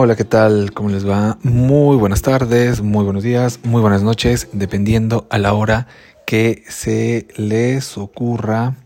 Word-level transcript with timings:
Hola, 0.00 0.14
¿qué 0.14 0.22
tal? 0.22 0.70
¿Cómo 0.74 0.90
les 0.90 1.08
va? 1.08 1.38
Muy 1.42 1.96
buenas 1.96 2.22
tardes, 2.22 2.82
muy 2.82 3.02
buenos 3.02 3.24
días, 3.24 3.58
muy 3.64 3.82
buenas 3.82 4.04
noches, 4.04 4.46
dependiendo 4.52 5.26
a 5.28 5.38
la 5.38 5.54
hora 5.54 5.88
que 6.24 6.62
se 6.68 7.26
les 7.34 7.98
ocurra 7.98 8.76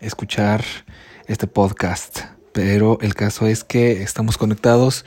escuchar 0.00 0.64
este 1.28 1.46
podcast. 1.46 2.22
Pero 2.52 2.98
el 3.00 3.14
caso 3.14 3.46
es 3.46 3.62
que 3.62 4.02
estamos 4.02 4.38
conectados 4.38 5.04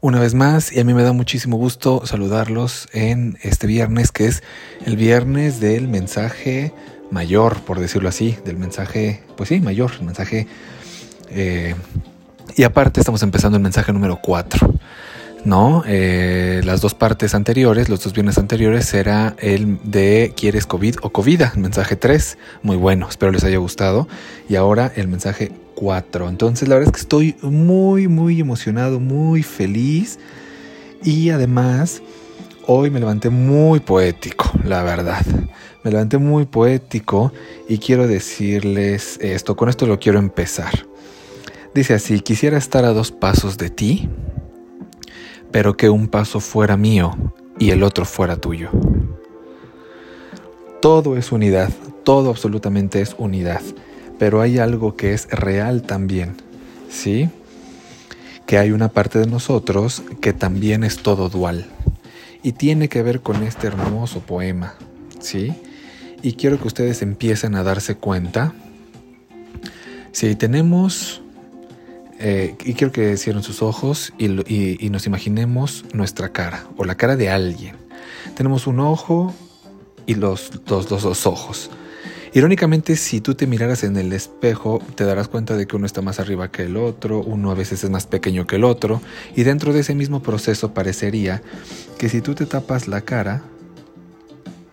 una 0.00 0.20
vez 0.20 0.34
más 0.34 0.70
y 0.70 0.78
a 0.78 0.84
mí 0.84 0.94
me 0.94 1.02
da 1.02 1.12
muchísimo 1.12 1.56
gusto 1.56 2.06
saludarlos 2.06 2.88
en 2.92 3.38
este 3.42 3.66
viernes, 3.66 4.12
que 4.12 4.26
es 4.26 4.44
el 4.86 4.96
viernes 4.96 5.58
del 5.58 5.88
mensaje 5.88 6.72
mayor, 7.10 7.60
por 7.62 7.80
decirlo 7.80 8.08
así, 8.08 8.38
del 8.44 8.56
mensaje, 8.56 9.24
pues 9.36 9.48
sí, 9.48 9.60
mayor, 9.60 9.90
el 9.98 10.04
mensaje... 10.04 10.46
Eh, 11.28 11.74
y 12.56 12.62
aparte 12.64 13.00
estamos 13.00 13.22
empezando 13.22 13.56
el 13.56 13.62
mensaje 13.62 13.92
número 13.92 14.18
4. 14.22 14.74
¿no? 15.44 15.82
Eh, 15.86 16.60
las 16.64 16.80
dos 16.80 16.94
partes 16.94 17.34
anteriores, 17.34 17.88
los 17.88 18.02
dos 18.02 18.12
viernes 18.12 18.38
anteriores, 18.38 18.94
era 18.94 19.34
el 19.38 19.78
de 19.82 20.32
¿Quieres 20.36 20.66
COVID 20.66 20.96
o 21.02 21.10
COVID? 21.10 21.42
Mensaje 21.56 21.96
3, 21.96 22.38
muy 22.62 22.76
bueno, 22.76 23.08
espero 23.08 23.32
les 23.32 23.44
haya 23.44 23.58
gustado. 23.58 24.08
Y 24.48 24.56
ahora 24.56 24.92
el 24.94 25.08
mensaje 25.08 25.52
4. 25.74 26.28
Entonces, 26.28 26.68
la 26.68 26.76
verdad 26.76 26.88
es 26.88 26.92
que 26.94 27.00
estoy 27.00 27.36
muy, 27.42 28.08
muy 28.08 28.40
emocionado, 28.40 29.00
muy 29.00 29.42
feliz. 29.42 30.18
Y 31.02 31.30
además, 31.30 32.02
hoy 32.66 32.90
me 32.90 33.00
levanté 33.00 33.30
muy 33.30 33.80
poético, 33.80 34.50
la 34.64 34.82
verdad. 34.82 35.24
Me 35.82 35.90
levanté 35.90 36.18
muy 36.18 36.44
poético 36.44 37.32
y 37.68 37.78
quiero 37.78 38.06
decirles 38.06 39.18
esto, 39.20 39.56
con 39.56 39.68
esto 39.68 39.86
lo 39.86 39.98
quiero 39.98 40.20
empezar. 40.20 40.91
Dice 41.74 41.94
así, 41.94 42.20
quisiera 42.20 42.58
estar 42.58 42.84
a 42.84 42.92
dos 42.92 43.12
pasos 43.12 43.56
de 43.56 43.70
ti, 43.70 44.08
pero 45.50 45.76
que 45.76 45.88
un 45.88 46.06
paso 46.06 46.38
fuera 46.40 46.76
mío 46.76 47.12
y 47.58 47.70
el 47.70 47.82
otro 47.82 48.04
fuera 48.04 48.36
tuyo. 48.36 48.68
Todo 50.82 51.16
es 51.16 51.32
unidad, 51.32 51.70
todo 52.04 52.28
absolutamente 52.28 53.00
es 53.00 53.14
unidad, 53.16 53.62
pero 54.18 54.42
hay 54.42 54.58
algo 54.58 54.96
que 54.96 55.14
es 55.14 55.30
real 55.30 55.82
también, 55.82 56.36
¿sí? 56.90 57.30
Que 58.46 58.58
hay 58.58 58.72
una 58.72 58.88
parte 58.88 59.18
de 59.18 59.26
nosotros 59.26 60.02
que 60.20 60.34
también 60.34 60.84
es 60.84 60.98
todo 60.98 61.30
dual 61.30 61.64
y 62.42 62.52
tiene 62.52 62.90
que 62.90 63.02
ver 63.02 63.20
con 63.20 63.42
este 63.44 63.68
hermoso 63.68 64.20
poema, 64.20 64.74
¿sí? 65.20 65.54
Y 66.20 66.34
quiero 66.34 66.60
que 66.60 66.66
ustedes 66.66 67.00
empiecen 67.00 67.54
a 67.54 67.62
darse 67.62 67.94
cuenta 67.94 68.52
si 70.12 70.34
tenemos 70.34 71.22
eh, 72.24 72.54
y 72.64 72.74
quiero 72.74 72.92
que 72.92 73.16
cierren 73.16 73.42
sus 73.42 73.62
ojos 73.62 74.12
y, 74.16 74.28
nos 74.28 75.06
imaginemos 75.06 75.84
nuestra 75.92 76.28
cara 76.28 76.64
o 76.76 76.84
la 76.84 76.94
cara 76.94 77.16
de 77.16 77.28
alguien. 77.28 77.74
Tenemos 78.36 78.68
un 78.68 78.78
ojo 78.78 79.34
y 80.06 80.14
los, 80.14 80.64
dos 80.64 80.88
dos 80.88 81.26
ojos. 81.26 81.68
Irónicamente, 82.32 82.94
si 82.94 83.20
tú 83.20 83.34
te 83.34 83.48
miraras 83.48 83.82
en 83.82 83.96
el 83.96 84.12
espejo, 84.12 84.80
te 84.94 85.04
darás 85.04 85.26
cuenta 85.26 85.56
de 85.56 85.66
que 85.66 85.74
uno 85.74 85.84
está 85.84 86.00
más 86.00 86.20
arriba 86.20 86.52
que 86.52 86.62
el 86.62 86.76
otro, 86.76 87.20
uno 87.20 87.50
a 87.50 87.54
veces 87.54 87.82
es 87.82 87.90
más 87.90 88.06
pequeño 88.06 88.46
que 88.46 88.54
el 88.56 88.64
otro, 88.64 89.02
y 89.34 89.42
dentro 89.42 89.72
de 89.72 89.80
ese 89.80 89.94
mismo 89.96 90.22
proceso 90.22 90.72
parecería 90.72 91.42
que 91.98 92.08
si 92.08 92.20
tú 92.20 92.34
te 92.36 92.46
tapas 92.46 92.86
la 92.86 93.00
cara, 93.00 93.42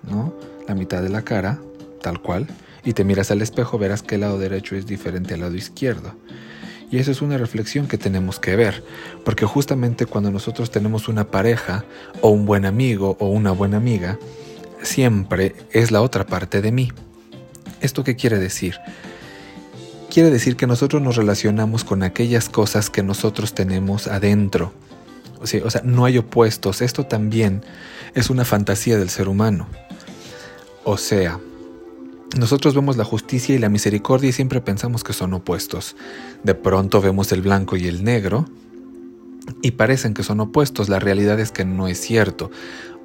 ¿no? 0.10 0.34
La 0.68 0.76
mitad 0.76 1.02
de 1.02 1.10
la 1.10 1.24
cara, 1.24 1.60
tal 2.02 2.22
cual, 2.22 2.48
y 2.86 2.94
te 2.94 3.04
miras 3.04 3.32
al 3.32 3.42
espejo, 3.42 3.80
verás 3.80 4.04
que 4.04 4.16
el 4.16 4.22
lado 4.22 4.38
derecho 4.38 4.76
es 4.76 4.86
diferente 4.86 5.34
al 5.34 5.42
lado 5.42 5.56
izquierdo. 5.56 6.14
Y 6.92 6.98
eso 6.98 7.12
es 7.12 7.22
una 7.22 7.38
reflexión 7.38 7.88
que 7.88 7.98
tenemos 7.98 8.40
que 8.40 8.56
ver, 8.56 8.84
porque 9.24 9.46
justamente 9.46 10.06
cuando 10.06 10.32
nosotros 10.32 10.72
tenemos 10.72 11.08
una 11.08 11.30
pareja 11.30 11.86
o 12.22 12.30
un 12.30 12.46
buen 12.46 12.66
amigo 12.66 13.16
o 13.20 13.28
una 13.28 13.52
buena 13.52 13.78
amiga, 13.78 14.18
siempre 14.82 15.56
es 15.72 15.92
la 15.92 16.02
otra 16.02 16.26
parte 16.26 16.62
de 16.62 16.72
mí. 16.72 16.92
¿Esto 17.82 18.04
qué 18.04 18.16
quiere 18.16 18.40
decir? 18.40 18.78
Quiere 20.10 20.32
decir 20.32 20.56
que 20.56 20.66
nosotros 20.66 21.02
nos 21.02 21.16
relacionamos 21.16 21.84
con 21.84 22.02
aquellas 22.02 22.50
cosas 22.50 22.90
que 22.90 23.04
nosotros 23.04 23.54
tenemos 23.54 24.08
adentro. 24.08 24.74
O 25.40 25.46
sea, 25.46 25.64
o 25.64 25.70
sea, 25.70 25.82
no 25.86 26.06
hay 26.06 26.18
opuestos. 26.18 26.82
Esto 26.82 27.06
también 27.06 27.64
es 28.16 28.32
una 28.32 28.46
fantasía 28.46 28.98
del 28.98 29.10
ser 29.10 29.30
humano. 29.30 29.68
O 30.84 30.98
sea, 30.98 31.40
nosotros 32.38 32.76
vemos 32.76 32.96
la 32.96 33.06
justicia 33.06 33.56
y 33.56 33.60
la 33.60 33.70
misericordia 33.70 34.30
y 34.30 34.34
siempre 34.34 34.62
pensamos 34.62 35.04
que 35.04 35.14
son 35.14 35.34
opuestos. 35.34 35.96
De 36.44 36.54
pronto 36.54 37.02
vemos 37.02 37.32
el 37.32 37.42
blanco 37.42 37.76
y 37.76 37.88
el 37.88 38.04
negro 38.04 38.46
y 39.64 39.72
parecen 39.72 40.14
que 40.14 40.24
son 40.24 40.40
opuestos. 40.40 40.90
La 40.90 41.00
realidad 41.00 41.40
es 41.40 41.52
que 41.52 41.66
no 41.66 41.88
es 41.88 42.00
cierto. 42.00 42.52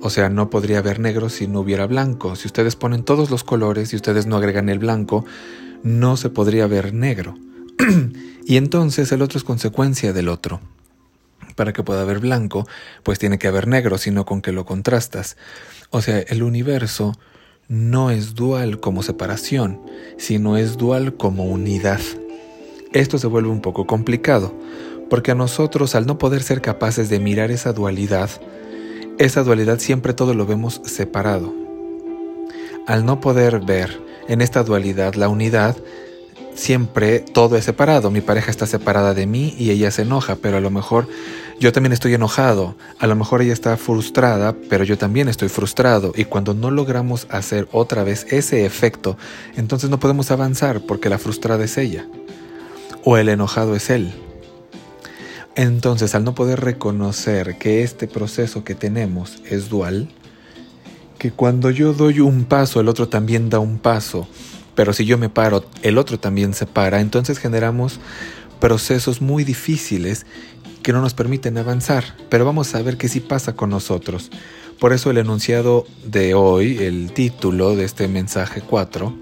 O 0.00 0.10
sea, 0.10 0.28
no 0.28 0.50
podría 0.50 0.78
haber 0.78 1.00
negro 1.00 1.30
si 1.30 1.46
no 1.46 1.60
hubiera 1.60 1.86
blanco. 1.86 2.36
Si 2.36 2.46
ustedes 2.48 2.76
ponen 2.76 3.02
todos 3.02 3.30
los 3.30 3.44
colores 3.44 3.92
y 3.92 3.96
ustedes 3.96 4.26
no 4.26 4.36
agregan 4.36 4.68
el 4.68 4.78
blanco, 4.78 5.24
no 5.82 6.18
se 6.18 6.28
podría 6.28 6.66
ver 6.66 6.92
negro. 6.92 7.34
y 8.44 8.58
entonces 8.58 9.10
el 9.12 9.22
otro 9.22 9.38
es 9.38 9.44
consecuencia 9.44 10.12
del 10.12 10.28
otro. 10.28 10.60
Para 11.56 11.72
que 11.72 11.82
pueda 11.82 12.02
haber 12.02 12.18
blanco, 12.18 12.66
pues 13.02 13.18
tiene 13.18 13.38
que 13.38 13.48
haber 13.48 13.68
negro, 13.68 13.96
sino 13.96 14.26
con 14.26 14.42
que 14.42 14.52
lo 14.52 14.66
contrastas. 14.66 15.38
O 15.88 16.02
sea, 16.02 16.18
el 16.18 16.42
universo 16.42 17.16
no 17.68 18.10
es 18.10 18.34
dual 18.34 18.80
como 18.80 19.02
separación, 19.02 19.80
sino 20.18 20.56
es 20.56 20.76
dual 20.76 21.14
como 21.14 21.44
unidad. 21.44 22.00
Esto 22.92 23.18
se 23.18 23.26
vuelve 23.26 23.48
un 23.48 23.60
poco 23.60 23.86
complicado, 23.86 24.54
porque 25.08 25.30
a 25.30 25.34
nosotros 25.34 25.94
al 25.94 26.06
no 26.06 26.18
poder 26.18 26.42
ser 26.42 26.60
capaces 26.60 27.08
de 27.08 27.20
mirar 27.20 27.50
esa 27.50 27.72
dualidad, 27.72 28.30
esa 29.18 29.42
dualidad 29.42 29.78
siempre 29.78 30.12
todo 30.12 30.34
lo 30.34 30.46
vemos 30.46 30.80
separado. 30.84 31.54
Al 32.86 33.06
no 33.06 33.20
poder 33.20 33.60
ver 33.60 33.98
en 34.28 34.42
esta 34.42 34.62
dualidad 34.62 35.14
la 35.14 35.28
unidad, 35.28 35.76
siempre 36.54 37.20
todo 37.20 37.56
es 37.56 37.64
separado. 37.64 38.10
Mi 38.10 38.20
pareja 38.20 38.50
está 38.50 38.66
separada 38.66 39.14
de 39.14 39.26
mí 39.26 39.54
y 39.58 39.70
ella 39.70 39.90
se 39.90 40.02
enoja, 40.02 40.36
pero 40.36 40.58
a 40.58 40.60
lo 40.60 40.70
mejor 40.70 41.08
yo 41.60 41.72
también 41.72 41.92
estoy 41.92 42.14
enojado. 42.14 42.76
A 42.98 43.06
lo 43.06 43.16
mejor 43.16 43.42
ella 43.42 43.52
está 43.52 43.76
frustrada, 43.76 44.54
pero 44.68 44.84
yo 44.84 44.98
también 44.98 45.28
estoy 45.28 45.48
frustrado. 45.48 46.12
Y 46.16 46.24
cuando 46.24 46.54
no 46.54 46.70
logramos 46.70 47.26
hacer 47.30 47.68
otra 47.72 48.04
vez 48.04 48.26
ese 48.30 48.64
efecto, 48.66 49.16
entonces 49.56 49.90
no 49.90 50.00
podemos 50.00 50.30
avanzar 50.30 50.80
porque 50.80 51.08
la 51.08 51.18
frustrada 51.18 51.64
es 51.64 51.78
ella. 51.78 52.06
O 53.04 53.16
el 53.16 53.28
enojado 53.28 53.76
es 53.76 53.90
él. 53.90 54.12
Entonces, 55.56 56.14
al 56.14 56.24
no 56.24 56.34
poder 56.34 56.60
reconocer 56.60 57.58
que 57.58 57.82
este 57.82 58.08
proceso 58.08 58.64
que 58.64 58.74
tenemos 58.74 59.40
es 59.48 59.68
dual, 59.68 60.08
que 61.18 61.30
cuando 61.30 61.70
yo 61.70 61.92
doy 61.92 62.20
un 62.20 62.44
paso, 62.44 62.80
el 62.80 62.88
otro 62.88 63.08
también 63.08 63.50
da 63.50 63.60
un 63.60 63.78
paso, 63.78 64.26
pero 64.74 64.92
si 64.92 65.04
yo 65.04 65.16
me 65.16 65.28
paro, 65.28 65.64
el 65.82 65.98
otro 65.98 66.18
también 66.18 66.54
se 66.54 66.66
para, 66.66 67.00
entonces 67.00 67.38
generamos 67.38 68.00
procesos 68.58 69.20
muy 69.20 69.44
difíciles 69.44 70.26
que 70.84 70.92
no 70.92 71.00
nos 71.00 71.14
permiten 71.14 71.56
avanzar, 71.56 72.04
pero 72.28 72.44
vamos 72.44 72.74
a 72.74 72.82
ver 72.82 72.98
qué 72.98 73.08
sí 73.08 73.18
pasa 73.18 73.56
con 73.56 73.70
nosotros. 73.70 74.30
Por 74.78 74.92
eso 74.92 75.10
el 75.10 75.16
enunciado 75.16 75.86
de 76.04 76.34
hoy, 76.34 76.76
el 76.78 77.10
título 77.12 77.74
de 77.74 77.84
este 77.84 78.06
mensaje 78.06 78.60
4, 78.60 79.18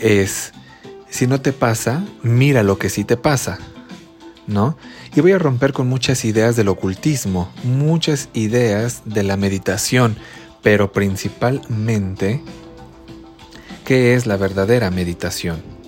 es, 0.00 0.52
si 1.10 1.26
no 1.26 1.40
te 1.40 1.52
pasa, 1.52 2.04
mira 2.22 2.62
lo 2.62 2.78
que 2.78 2.90
sí 2.90 3.02
te 3.02 3.16
pasa, 3.16 3.58
¿no? 4.46 4.78
Y 5.16 5.20
voy 5.20 5.32
a 5.32 5.38
romper 5.38 5.72
con 5.72 5.88
muchas 5.88 6.24
ideas 6.24 6.54
del 6.54 6.68
ocultismo, 6.68 7.52
muchas 7.64 8.28
ideas 8.32 9.02
de 9.04 9.24
la 9.24 9.36
meditación, 9.36 10.16
pero 10.62 10.92
principalmente 10.92 12.40
qué 13.84 14.14
es 14.14 14.26
la 14.26 14.36
verdadera 14.36 14.92
meditación 14.92 15.81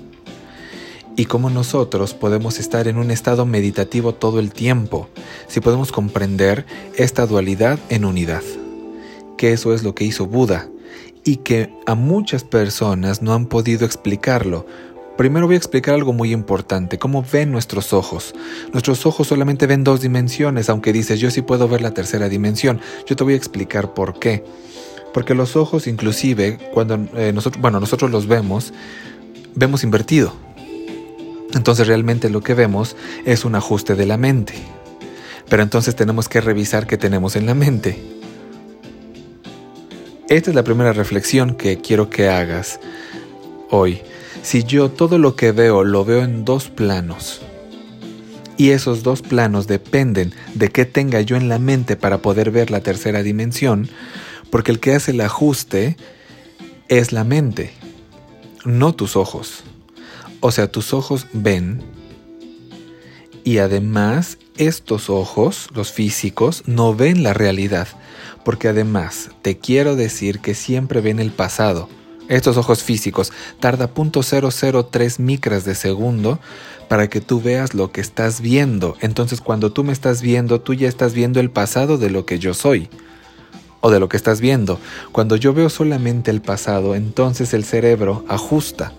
y 1.17 1.27
cómo 1.27 1.51
nosotros 1.51 2.15
podemos 2.15 2.59
estar 2.59 2.89
en 2.89 2.99
un 2.99 3.11
estado 3.11 3.47
meditativo 3.47 4.15
todo 4.15 4.41
el 4.41 4.53
tiempo, 4.53 5.09
si 5.49 5.61
podemos 5.61 5.93
comprender 5.93 6.67
esta 6.97 7.27
dualidad 7.27 7.79
en 7.89 8.05
unidad, 8.05 8.43
que 9.37 9.53
eso 9.53 9.75
es 9.75 9.83
lo 9.83 9.95
que 9.95 10.05
hizo 10.05 10.27
Buda 10.27 10.69
y 11.25 11.37
que 11.37 11.73
a 11.87 11.95
muchas 11.95 12.45
personas 12.45 13.23
no 13.23 13.33
han 13.33 13.47
podido 13.47 13.87
explicarlo. 13.87 14.67
Primero 15.17 15.47
voy 15.47 15.55
a 15.55 15.59
explicar 15.59 15.95
algo 15.95 16.13
muy 16.13 16.33
importante, 16.33 16.99
cómo 16.99 17.25
ven 17.33 17.53
nuestros 17.53 17.93
ojos. 17.93 18.35
Nuestros 18.73 19.07
ojos 19.07 19.29
solamente 19.29 19.69
ven 19.69 19.85
dos 19.85 20.01
dimensiones, 20.01 20.69
aunque 20.69 20.93
dices 20.93 21.21
yo 21.21 21.31
sí 21.31 21.41
puedo 21.41 21.69
ver 21.69 21.81
la 21.81 21.95
tercera 21.95 22.29
dimensión. 22.29 22.81
Yo 23.07 23.15
te 23.15 23.23
voy 23.23 23.35
a 23.35 23.37
explicar 23.37 23.95
por 23.95 24.19
qué. 24.19 24.45
Porque 25.15 25.35
los 25.35 25.55
ojos 25.55 25.87
inclusive, 25.87 26.59
cuando 26.75 26.97
eh, 27.17 27.33
bueno, 27.61 27.79
nosotros 27.79 28.11
los 28.11 28.27
vemos, 28.27 28.73
vemos 29.55 29.85
invertido. 29.85 30.33
Entonces 31.55 31.87
realmente 31.87 32.29
lo 32.29 32.43
que 32.43 32.55
vemos 32.55 32.97
es 33.25 33.45
un 33.45 33.55
ajuste 33.55 33.95
de 33.95 34.07
la 34.07 34.17
mente. 34.17 34.55
Pero 35.49 35.63
entonces 35.63 35.95
tenemos 35.95 36.29
que 36.29 36.41
revisar 36.41 36.87
qué 36.87 36.99
tenemos 36.99 37.37
en 37.37 37.47
la 37.47 37.55
mente. 37.55 38.03
Esta 40.29 40.51
es 40.51 40.57
la 40.57 40.65
primera 40.65 40.93
reflexión 40.93 41.55
que 41.55 41.79
quiero 41.79 42.11
que 42.11 42.29
hagas 42.29 42.81
hoy. 43.71 44.01
Si 44.43 44.65
yo 44.65 44.91
todo 44.91 45.19
lo 45.19 45.37
que 45.37 45.53
veo 45.53 45.85
lo 45.85 46.05
veo 46.05 46.23
en 46.23 46.45
dos 46.45 46.69
planos, 46.69 47.41
Y 48.57 48.71
esos 48.71 49.03
dos 49.03 49.21
planos 49.21 49.67
dependen 49.67 50.33
de 50.55 50.69
qué 50.69 50.85
tenga 50.85 51.21
yo 51.21 51.37
en 51.37 51.49
la 51.49 51.59
mente 51.59 51.97
para 51.97 52.19
poder 52.19 52.53
ver 52.53 52.71
la 52.71 52.81
tercera 52.81 53.23
dimensión, 53.25 53.89
porque 54.51 54.71
el 54.71 54.79
que 54.79 54.95
hace 54.95 55.11
el 55.11 55.21
ajuste 55.23 55.97
es 56.89 57.11
la 57.11 57.25
mente, 57.25 57.73
no 58.65 58.95
tus 58.95 59.17
ojos. 59.17 59.65
O 60.47 60.51
sea, 60.51 60.71
tus 60.71 60.93
ojos 60.93 61.27
ven 61.33 61.81
y 63.45 63.59
además 63.59 64.37
estos 64.59 65.09
ojos, 65.09 65.69
los 65.73 65.91
físicos, 65.91 66.65
no 66.67 66.95
ven 66.95 67.23
la 67.23 67.33
realidad, 67.33 67.89
porque 68.45 68.69
además 68.69 69.31
te 69.41 69.57
quiero 69.57 69.97
decir 69.97 70.41
que 70.41 70.53
siempre 70.53 71.01
ven 71.01 71.19
el 71.19 71.31
pasado. 71.31 71.89
Estos 72.29 72.59
ojos 72.59 72.83
físicos 72.83 73.33
tarda 73.59 73.95
.003 73.95 75.19
micras 75.19 75.65
de 75.65 75.75
segundo 75.75 76.39
para 76.91 77.09
que 77.09 77.23
tú 77.23 77.41
veas 77.41 77.73
lo 77.73 77.91
que 77.91 78.03
estás 78.03 78.43
viendo. 78.43 78.99
Entonces 79.01 79.41
cuando 79.41 79.73
tú 79.73 79.83
me 79.83 79.95
estás 79.95 80.21
viendo, 80.21 80.61
tú 80.61 80.75
ya 80.75 80.89
estás 80.89 81.15
viendo 81.15 81.41
el 81.41 81.51
pasado 81.51 81.97
de 81.97 82.11
lo 82.11 82.27
que 82.27 82.39
yo 82.39 82.53
soy 82.53 82.91
o 83.81 83.91
de 83.91 83.99
lo 83.99 84.11
que 84.11 84.19
estás 84.19 84.43
viendo. 84.43 84.79
Cuando 85.11 85.37
yo 85.37 85.55
veo 85.55 85.71
solamente 85.71 86.31
el 86.31 86.43
pasado, 86.43 86.95
entonces 86.95 87.55
el 87.55 87.65
cerebro 87.65 88.27
ajusta. 88.29 88.93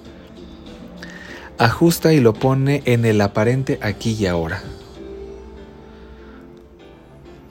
Ajusta 1.57 2.13
y 2.13 2.19
lo 2.19 2.33
pone 2.33 2.83
en 2.85 3.05
el 3.05 3.21
aparente 3.21 3.79
aquí 3.81 4.11
y 4.19 4.25
ahora. 4.25 4.61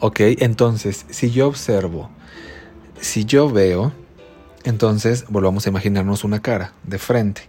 Ok, 0.01 0.21
entonces 0.21 1.07
si 1.09 1.31
yo 1.31 1.49
observo, 1.49 2.11
si 3.01 3.25
yo 3.25 3.49
veo, 3.49 3.93
entonces 4.65 5.25
volvamos 5.29 5.67
a 5.67 5.71
imaginarnos 5.71 6.25
una 6.25 6.43
cara 6.43 6.75
de 6.83 6.99
frente 6.99 7.49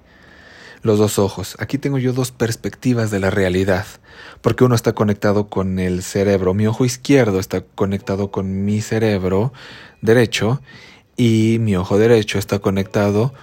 los 0.85 0.99
dos 0.99 1.17
ojos. 1.17 1.57
Aquí 1.59 1.79
tengo 1.79 1.97
yo 1.97 2.13
dos 2.13 2.31
perspectivas 2.31 3.09
de 3.09 3.19
la 3.19 3.31
realidad, 3.31 3.85
porque 4.41 4.63
uno 4.63 4.75
está 4.75 4.93
conectado 4.93 5.49
con 5.49 5.79
el 5.79 6.03
cerebro. 6.03 6.53
Mi 6.53 6.67
ojo 6.67 6.85
izquierdo 6.85 7.39
está 7.39 7.61
conectado 7.61 8.31
con 8.31 8.63
mi 8.65 8.81
cerebro 8.81 9.51
derecho 10.01 10.61
y 11.17 11.57
mi 11.59 11.75
ojo 11.75 11.97
derecho 11.97 12.37
está 12.37 12.59
conectado 12.59 13.33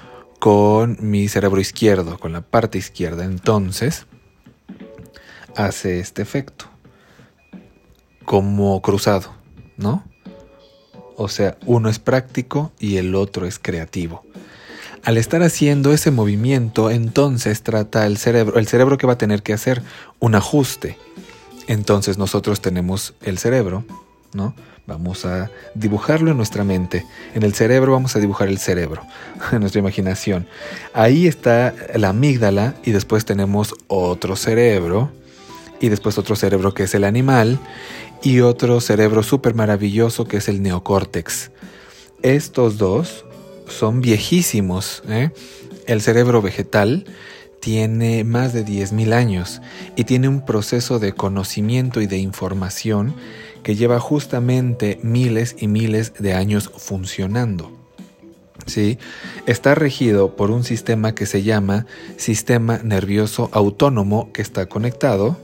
con 0.43 0.97
mi 1.01 1.29
cerebro 1.29 1.61
izquierdo, 1.61 2.19
con 2.19 2.33
la 2.33 2.41
parte 2.41 2.77
izquierda. 2.77 3.25
Entonces, 3.25 4.07
hace 5.55 6.01
este 6.01 6.21
efecto, 6.21 6.65
como 8.25 8.83
cruzado, 8.83 9.33
¿no? 9.77 10.03
O 11.17 11.29
sea, 11.29 11.57
uno 11.65 11.89
es 11.89 12.01
práctico 12.01 12.73
y 12.81 12.97
el 12.97 13.15
otro 13.15 13.47
es 13.47 13.61
creativo. 13.61 14.25
Al 15.05 15.17
estar 15.17 15.45
haciendo 15.45 15.93
ese 15.93 16.11
movimiento, 16.11 16.91
entonces 16.91 17.63
trata 17.63 18.05
el 18.05 18.17
cerebro, 18.17 18.59
el 18.59 18.67
cerebro 18.67 18.99
que 18.99 19.07
va 19.07 19.13
a 19.13 19.19
tener 19.19 19.45
que 19.45 19.53
hacer 19.53 19.81
un 20.19 20.35
ajuste. 20.35 20.99
Entonces 21.69 22.19
nosotros 22.19 22.61
tenemos 22.61 23.15
el 23.23 23.39
cerebro, 23.39 23.85
¿no? 24.33 24.57
Vamos 24.87 25.25
a 25.25 25.51
dibujarlo 25.75 26.33
en 26.33 26.37
nuestra 26.37 26.65
mente. 26.65 27.07
En 27.35 27.45
el 27.45 27.55
cerebro 27.55 27.93
vamos 27.93 28.17
a 28.17 28.19
dibujar 28.19 28.49
el 28.49 28.59
cerebro, 28.59 29.03
en 29.53 29.61
nuestra 29.61 29.79
imaginación. 29.79 30.47
Ahí 30.93 31.27
está 31.29 31.75
la 31.95 32.09
amígdala 32.09 32.75
y 32.85 32.91
después 32.91 33.25
tenemos 33.25 33.75
otro 33.87 34.35
cerebro 34.35 35.11
y 35.81 35.89
después 35.89 36.19
otro 36.19 36.35
cerebro 36.35 36.75
que 36.75 36.85
es 36.85 36.95
el 36.95 37.05
animal 37.05 37.61
y 38.23 38.41
otro 38.41 38.81
cerebro 38.81 39.23
súper 39.23 39.55
maravilloso 39.55 40.27
que 40.27 40.39
es 40.39 40.49
el 40.49 40.63
neocórtex. 40.63 41.51
Estos 42.23 42.77
dos 42.77 43.25
son 43.69 44.01
viejísimos. 44.01 45.03
¿eh? 45.09 45.31
El 45.87 46.01
cerebro 46.01 46.43
vegetal 46.43 47.05
tiene 47.61 48.25
más 48.25 48.53
de 48.53 48.65
10.000 48.65 49.13
años 49.13 49.61
y 49.95 50.05
tiene 50.05 50.29
un 50.29 50.45
proceso 50.45 50.99
de 50.99 51.13
conocimiento 51.13 52.01
y 52.01 52.09
de 52.09 52.19
información 52.19 53.15
que 53.63 53.77
lleva 53.77 54.01
justamente 54.01 54.99
miles 55.03 55.57
y 55.59 55.69
miles 55.69 56.15
de 56.19 56.35
años 56.35 56.71
funcionando. 56.77 57.71
¿Sí? 58.67 58.99
Está 59.47 59.75
regido 59.75 60.37
por 60.37 60.51
un 60.51 60.63
sistema 60.63 61.15
que 61.15 61.27
se 61.27 61.43
llama 61.43 61.87
sistema 62.17 62.79
nervioso 62.79 63.51
autónomo 63.53 64.33
que 64.33 64.43
está 64.43 64.67
conectado 64.67 65.37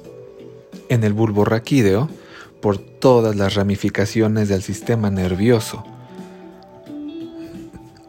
en 0.89 1.03
el 1.03 1.13
bulbo 1.13 1.45
raquídeo 1.45 2.09
por 2.61 2.79
todas 2.79 3.35
las 3.35 3.55
ramificaciones 3.55 4.49
del 4.49 4.63
sistema 4.63 5.11
nervioso 5.11 5.85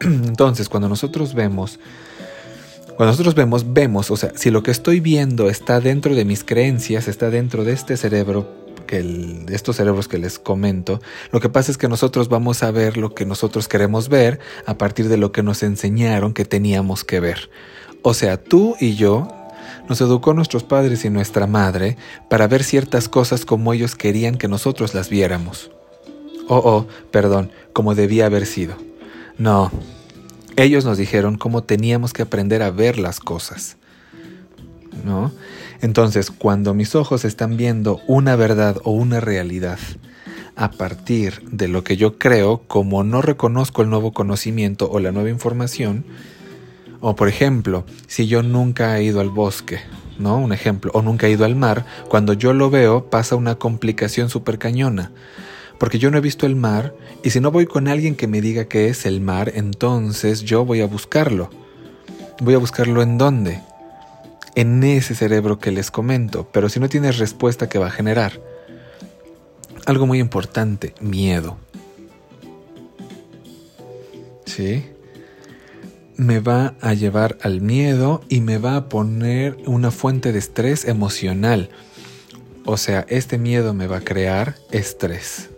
Entonces, 0.00 0.68
cuando 0.68 0.88
nosotros 0.88 1.34
vemos, 1.34 1.78
cuando 2.96 3.12
nosotros 3.12 3.34
vemos, 3.34 3.72
vemos, 3.72 4.10
o 4.10 4.16
sea, 4.16 4.32
si 4.34 4.50
lo 4.50 4.62
que 4.62 4.70
estoy 4.70 5.00
viendo 5.00 5.50
está 5.50 5.80
dentro 5.80 6.14
de 6.14 6.24
mis 6.24 6.42
creencias, 6.42 7.06
está 7.06 7.30
dentro 7.30 7.64
de 7.64 7.72
este 7.72 7.96
cerebro, 7.96 8.48
que 8.90 9.46
estos 9.50 9.76
cerebros 9.76 10.08
que 10.08 10.18
les 10.18 10.40
comento, 10.40 11.00
lo 11.30 11.38
que 11.38 11.48
pasa 11.48 11.70
es 11.70 11.78
que 11.78 11.88
nosotros 11.88 12.28
vamos 12.28 12.64
a 12.64 12.72
ver 12.72 12.96
lo 12.96 13.14
que 13.14 13.24
nosotros 13.24 13.68
queremos 13.68 14.08
ver 14.08 14.40
a 14.66 14.76
partir 14.76 15.08
de 15.08 15.16
lo 15.16 15.30
que 15.30 15.44
nos 15.44 15.62
enseñaron 15.62 16.34
que 16.34 16.44
teníamos 16.44 17.04
que 17.04 17.20
ver. 17.20 17.50
O 18.02 18.14
sea, 18.14 18.36
tú 18.36 18.74
y 18.80 18.96
yo 18.96 19.28
nos 19.88 20.00
educó 20.00 20.34
nuestros 20.34 20.64
padres 20.64 21.04
y 21.04 21.10
nuestra 21.10 21.46
madre 21.46 21.96
para 22.28 22.48
ver 22.48 22.64
ciertas 22.64 23.08
cosas 23.08 23.44
como 23.44 23.72
ellos 23.72 23.94
querían 23.94 24.36
que 24.36 24.48
nosotros 24.48 24.92
las 24.92 25.08
viéramos. 25.08 25.70
Oh, 26.48 26.58
oh, 26.58 26.86
perdón, 27.12 27.52
como 27.72 27.94
debía 27.94 28.26
haber 28.26 28.44
sido. 28.44 28.74
No, 29.38 29.70
ellos 30.56 30.84
nos 30.84 30.98
dijeron 30.98 31.38
cómo 31.38 31.62
teníamos 31.62 32.12
que 32.12 32.22
aprender 32.22 32.60
a 32.62 32.72
ver 32.72 32.98
las 32.98 33.20
cosas. 33.20 33.76
¿No? 35.04 35.30
Entonces, 35.80 36.30
cuando 36.30 36.74
mis 36.74 36.94
ojos 36.94 37.24
están 37.24 37.56
viendo 37.56 38.00
una 38.06 38.36
verdad 38.36 38.76
o 38.84 38.90
una 38.90 39.20
realidad 39.20 39.78
a 40.56 40.70
partir 40.70 41.42
de 41.50 41.68
lo 41.68 41.84
que 41.84 41.96
yo 41.96 42.18
creo, 42.18 42.62
como 42.66 43.02
no 43.02 43.22
reconozco 43.22 43.82
el 43.82 43.90
nuevo 43.90 44.12
conocimiento 44.12 44.90
o 44.90 45.00
la 45.00 45.12
nueva 45.12 45.30
información, 45.30 46.04
o 47.00 47.16
por 47.16 47.28
ejemplo, 47.28 47.84
si 48.06 48.26
yo 48.26 48.42
nunca 48.42 48.98
he 48.98 49.04
ido 49.04 49.20
al 49.20 49.30
bosque, 49.30 49.80
¿no? 50.18 50.36
Un 50.36 50.52
ejemplo, 50.52 50.90
o 50.94 51.00
nunca 51.00 51.26
he 51.26 51.30
ido 51.30 51.46
al 51.46 51.56
mar, 51.56 51.86
cuando 52.08 52.34
yo 52.34 52.52
lo 52.52 52.68
veo 52.68 53.08
pasa 53.08 53.36
una 53.36 53.54
complicación 53.54 54.28
súper 54.28 54.58
cañona 54.58 55.12
porque 55.80 55.98
yo 55.98 56.10
no 56.10 56.18
he 56.18 56.20
visto 56.20 56.44
el 56.44 56.56
mar 56.56 56.94
y 57.24 57.30
si 57.30 57.40
no 57.40 57.50
voy 57.50 57.64
con 57.64 57.88
alguien 57.88 58.14
que 58.14 58.26
me 58.26 58.42
diga 58.42 58.66
qué 58.66 58.88
es 58.88 59.06
el 59.06 59.22
mar, 59.22 59.50
entonces 59.54 60.42
yo 60.42 60.66
voy 60.66 60.82
a 60.82 60.86
buscarlo. 60.86 61.48
Voy 62.42 62.52
a 62.52 62.58
buscarlo 62.58 63.00
en 63.00 63.16
dónde? 63.16 63.62
En 64.54 64.82
ese 64.82 65.14
cerebro 65.14 65.58
que 65.58 65.70
les 65.70 65.90
comento, 65.90 66.48
pero 66.50 66.68
si 66.68 66.80
no 66.80 66.88
tienes 66.88 67.18
respuesta, 67.18 67.68
¿qué 67.68 67.78
va 67.78 67.86
a 67.86 67.90
generar? 67.90 68.40
Algo 69.86 70.06
muy 70.06 70.18
importante, 70.18 70.94
miedo. 71.00 71.56
¿Sí? 74.46 74.86
Me 76.16 76.40
va 76.40 76.74
a 76.80 76.94
llevar 76.94 77.38
al 77.42 77.60
miedo 77.60 78.22
y 78.28 78.40
me 78.40 78.58
va 78.58 78.76
a 78.76 78.88
poner 78.88 79.56
una 79.66 79.90
fuente 79.90 80.32
de 80.32 80.38
estrés 80.38 80.84
emocional. 80.84 81.70
O 82.64 82.76
sea, 82.76 83.06
este 83.08 83.38
miedo 83.38 83.72
me 83.74 83.86
va 83.86 83.98
a 83.98 84.00
crear 84.02 84.56
estrés. 84.70 85.49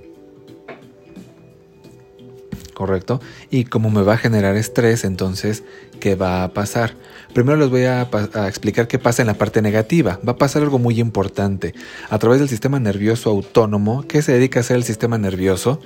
¿Correcto? 2.82 3.20
Y 3.48 3.66
como 3.66 3.90
me 3.90 4.02
va 4.02 4.14
a 4.14 4.16
generar 4.16 4.56
estrés, 4.56 5.04
entonces, 5.04 5.62
¿qué 6.00 6.16
va 6.16 6.42
a 6.42 6.52
pasar? 6.52 6.96
Primero 7.32 7.56
les 7.56 7.70
voy 7.70 7.84
a, 7.84 8.08
explicar 8.48 8.88
qué 8.88 8.98
pasa 8.98 9.22
en 9.22 9.28
la 9.28 9.34
parte 9.34 9.62
negativa. 9.62 10.18
Va 10.26 10.32
a 10.32 10.36
pasar 10.36 10.62
algo 10.62 10.80
muy 10.80 10.98
importante. 10.98 11.74
A 12.10 12.18
través 12.18 12.40
del 12.40 12.48
sistema 12.48 12.80
nervioso 12.80 13.30
autónomo, 13.30 14.02
¿qué 14.08 14.20
se 14.20 14.32
dedica 14.32 14.58
a 14.58 14.62
hacer 14.62 14.78
el 14.78 14.82
sistema 14.82 15.16
nervioso? 15.16 15.78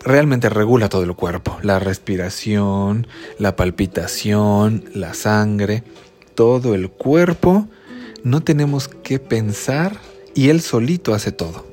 Realmente 0.00 0.50
regula 0.50 0.90
todo 0.90 1.02
el 1.02 1.14
cuerpo, 1.14 1.58
la 1.62 1.78
respiración, 1.78 3.06
la 3.38 3.56
palpitación, 3.56 4.84
la 4.92 5.14
sangre, 5.14 5.82
todo 6.34 6.74
el 6.74 6.90
cuerpo. 6.90 7.68
No 8.22 8.42
tenemos 8.42 8.88
que 8.88 9.18
pensar 9.18 9.96
y 10.34 10.50
él 10.50 10.60
solito 10.60 11.14
hace 11.14 11.32
todo. 11.32 11.64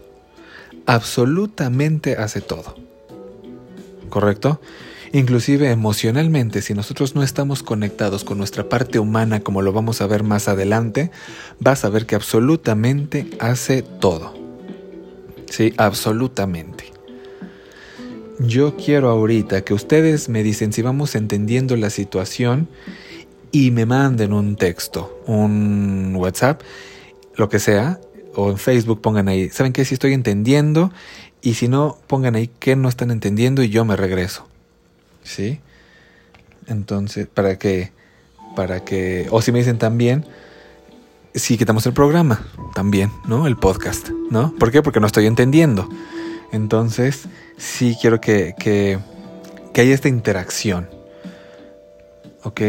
Absolutamente 0.86 2.16
hace 2.16 2.40
todo. 2.40 2.87
¿Correcto? 4.10 4.60
Inclusive 5.14 5.72
emocionalmente, 5.72 6.62
si 6.62 6.74
nosotros 6.74 7.16
no 7.16 7.24
estamos 7.24 7.64
conectados 7.64 8.24
con 8.24 8.38
nuestra 8.38 8.68
parte 8.68 9.00
humana 9.00 9.40
como 9.40 9.62
lo 9.62 9.72
vamos 9.72 10.02
a 10.02 10.08
ver 10.08 10.24
más 10.24 10.48
adelante, 10.48 11.12
vas 11.60 11.86
a 11.86 11.90
ver 11.90 12.06
que 12.06 12.16
absolutamente 12.16 13.28
hace 13.40 13.82
todo. 13.84 14.34
Sí, 15.50 15.74
absolutamente. 15.78 16.92
Yo 18.40 18.76
quiero 18.76 19.10
ahorita 19.10 19.62
que 19.62 19.74
ustedes 19.74 20.30
me 20.30 20.44
dicen 20.44 20.74
si 20.74 20.82
vamos 20.82 21.16
entendiendo 21.16 21.76
la 21.76 21.90
situación 21.90 22.68
y 23.52 23.72
me 23.72 23.86
manden 23.86 24.34
un 24.34 24.58
texto, 24.58 25.24
un 25.26 26.14
WhatsApp, 26.16 26.62
lo 27.36 27.50
que 27.50 27.60
sea, 27.60 28.00
o 28.38 28.52
en 28.52 28.58
Facebook 28.60 29.02
pongan 29.02 29.28
ahí, 29.30 29.50
¿saben 29.50 29.74
qué? 29.74 29.84
Si 29.84 29.96
estoy 29.96 30.14
entendiendo 30.14 30.92
y 31.42 31.56
si 31.56 31.68
no, 31.68 31.98
pongan 32.06 32.36
ahí 32.36 32.52
que 32.60 32.76
no 32.76 32.88
están 32.88 33.10
entendiendo 33.10 33.64
y 33.64 33.70
yo 33.70 33.84
me 33.84 33.96
regreso. 33.96 34.48
¿Sí? 35.24 35.60
Entonces, 36.68 37.28
para 37.28 37.58
que, 37.58 37.92
para 38.56 38.86
que, 38.86 39.28
o 39.32 39.42
si 39.42 39.52
me 39.52 39.58
dicen 39.58 39.80
también, 39.80 40.24
si 41.34 41.58
quitamos 41.58 41.88
el 41.88 41.94
programa 41.94 42.46
también, 42.76 43.12
¿no? 43.26 43.48
El 43.48 43.58
podcast, 43.58 44.10
¿no? 44.30 44.54
¿Por 44.54 44.72
qué? 44.72 44.84
Porque 44.84 45.00
no 45.00 45.08
estoy 45.08 45.26
entendiendo. 45.26 45.90
Entonces, 46.52 47.24
sí 47.58 47.98
quiero 48.00 48.22
que, 48.22 48.54
que, 48.60 49.00
que 49.74 49.82
haya 49.82 49.96
esta 49.96 50.10
interacción. 50.10 50.88
¿Ok? 52.44 52.62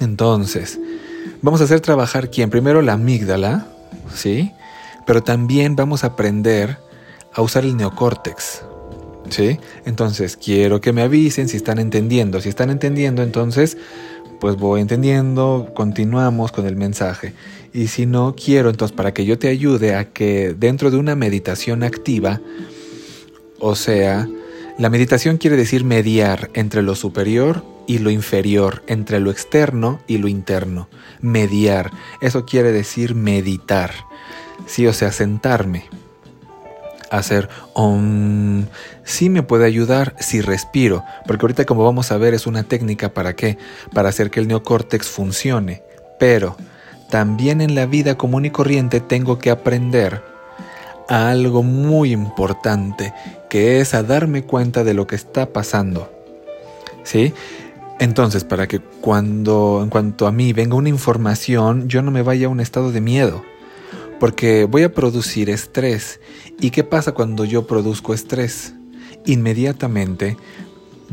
Entonces, 0.00 0.78
vamos 1.42 1.60
a 1.60 1.64
hacer 1.64 1.80
trabajar 1.80 2.30
quién? 2.30 2.50
Primero 2.50 2.82
la 2.82 2.92
amígdala, 2.92 3.66
¿sí? 4.14 4.52
Pero 5.06 5.22
también 5.22 5.76
vamos 5.76 6.04
a 6.04 6.08
aprender 6.08 6.78
a 7.32 7.42
usar 7.42 7.64
el 7.64 7.76
neocórtex. 7.76 8.62
¿Sí? 9.30 9.58
Entonces, 9.84 10.36
quiero 10.36 10.80
que 10.80 10.92
me 10.92 11.02
avisen 11.02 11.48
si 11.48 11.58
están 11.58 11.78
entendiendo. 11.78 12.40
Si 12.40 12.48
están 12.48 12.70
entendiendo, 12.70 13.22
entonces, 13.22 13.76
pues 14.40 14.56
voy 14.56 14.80
entendiendo, 14.80 15.72
continuamos 15.74 16.52
con 16.52 16.66
el 16.66 16.76
mensaje. 16.76 17.34
Y 17.72 17.88
si 17.88 18.06
no, 18.06 18.34
quiero 18.34 18.70
entonces 18.70 18.96
para 18.96 19.12
que 19.12 19.24
yo 19.24 19.38
te 19.38 19.48
ayude 19.48 19.94
a 19.94 20.06
que 20.06 20.54
dentro 20.58 20.90
de 20.90 20.96
una 20.96 21.14
meditación 21.14 21.82
activa, 21.82 22.40
o 23.58 23.74
sea, 23.74 24.26
la 24.78 24.90
meditación 24.90 25.38
quiere 25.38 25.56
decir 25.56 25.84
mediar 25.84 26.50
entre 26.54 26.82
lo 26.82 26.94
superior 26.94 27.64
y 27.88 27.98
lo 27.98 28.10
inferior, 28.10 28.84
entre 28.86 29.18
lo 29.18 29.32
externo 29.32 29.98
y 30.06 30.18
lo 30.18 30.28
interno. 30.28 30.88
Mediar, 31.20 31.90
eso 32.20 32.44
quiere 32.44 32.70
decir 32.70 33.16
meditar. 33.16 33.90
Sí, 34.66 34.86
o 34.86 34.92
sea, 34.92 35.10
sentarme 35.10 35.86
hacer 37.10 37.48
om 37.72 38.66
sí 39.04 39.30
me 39.30 39.42
puede 39.42 39.64
ayudar 39.64 40.14
si 40.18 40.40
respiro, 40.40 41.04
porque 41.26 41.44
ahorita 41.44 41.64
como 41.64 41.84
vamos 41.84 42.12
a 42.12 42.18
ver 42.18 42.34
es 42.34 42.46
una 42.46 42.64
técnica 42.64 43.14
para 43.14 43.34
qué, 43.34 43.58
para 43.94 44.10
hacer 44.10 44.30
que 44.30 44.40
el 44.40 44.48
neocórtex 44.48 45.08
funcione, 45.08 45.82
pero 46.18 46.56
también 47.10 47.60
en 47.60 47.74
la 47.74 47.86
vida 47.86 48.16
común 48.16 48.44
y 48.44 48.50
corriente 48.50 49.00
tengo 49.00 49.38
que 49.38 49.50
aprender 49.50 50.22
algo 51.08 51.62
muy 51.62 52.12
importante, 52.12 53.14
que 53.48 53.80
es 53.80 53.94
a 53.94 54.02
darme 54.02 54.42
cuenta 54.42 54.84
de 54.84 54.92
lo 54.92 55.06
que 55.06 55.16
está 55.16 55.52
pasando. 55.52 56.12
¿Sí? 57.02 57.32
Entonces, 58.00 58.44
para 58.44 58.68
que 58.68 58.80
cuando 58.80 59.80
en 59.82 59.90
cuanto 59.90 60.26
a 60.26 60.32
mí 60.32 60.52
venga 60.52 60.76
una 60.76 60.88
información, 60.88 61.88
yo 61.88 62.02
no 62.02 62.10
me 62.10 62.22
vaya 62.22 62.46
a 62.46 62.50
un 62.50 62.60
estado 62.60 62.92
de 62.92 63.00
miedo 63.00 63.42
porque 64.18 64.64
voy 64.64 64.82
a 64.82 64.92
producir 64.92 65.50
estrés. 65.50 66.20
¿Y 66.60 66.70
qué 66.70 66.84
pasa 66.84 67.12
cuando 67.12 67.44
yo 67.44 67.66
produzco 67.66 68.14
estrés? 68.14 68.74
Inmediatamente 69.24 70.36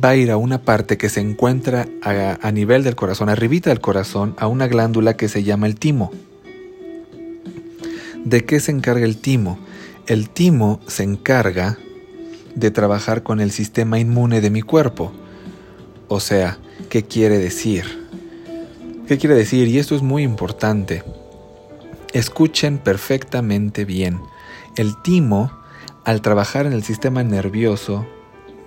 va 0.03 0.09
a 0.09 0.15
ir 0.15 0.31
a 0.31 0.37
una 0.37 0.61
parte 0.61 0.97
que 0.97 1.09
se 1.09 1.21
encuentra 1.21 1.87
a, 2.01 2.51
nivel 2.51 2.83
del 2.83 2.95
corazón, 2.95 3.29
arribita 3.29 3.69
del 3.69 3.79
corazón, 3.79 4.35
a 4.37 4.47
una 4.47 4.67
glándula 4.67 5.15
que 5.15 5.29
se 5.29 5.43
llama 5.43 5.67
el 5.67 5.75
timo. 5.75 6.11
¿De 8.23 8.43
qué 8.45 8.59
se 8.59 8.71
encarga 8.71 9.05
el 9.05 9.17
timo? 9.17 9.59
El 10.07 10.29
timo 10.29 10.79
se 10.87 11.03
encarga 11.03 11.77
de 12.55 12.71
trabajar 12.71 13.23
con 13.23 13.39
el 13.39 13.51
sistema 13.51 13.99
inmune 13.99 14.41
de 14.41 14.49
mi 14.49 14.61
cuerpo. 14.61 15.11
O 16.07 16.19
sea, 16.19 16.57
¿qué 16.89 17.03
quiere 17.03 17.37
decir? 17.37 18.05
¿Qué 19.07 19.17
quiere 19.17 19.35
decir? 19.35 19.67
Y 19.67 19.77
esto 19.77 19.95
es 19.95 20.01
muy 20.01 20.23
importante. 20.23 21.03
Escuchen 22.13 22.79
perfectamente 22.79 23.85
bien. 23.85 24.19
El 24.77 24.99
timo, 25.01 25.51
al 26.03 26.21
trabajar 26.21 26.65
en 26.65 26.73
el 26.73 26.83
sistema 26.83 27.23
nervioso 27.23 28.05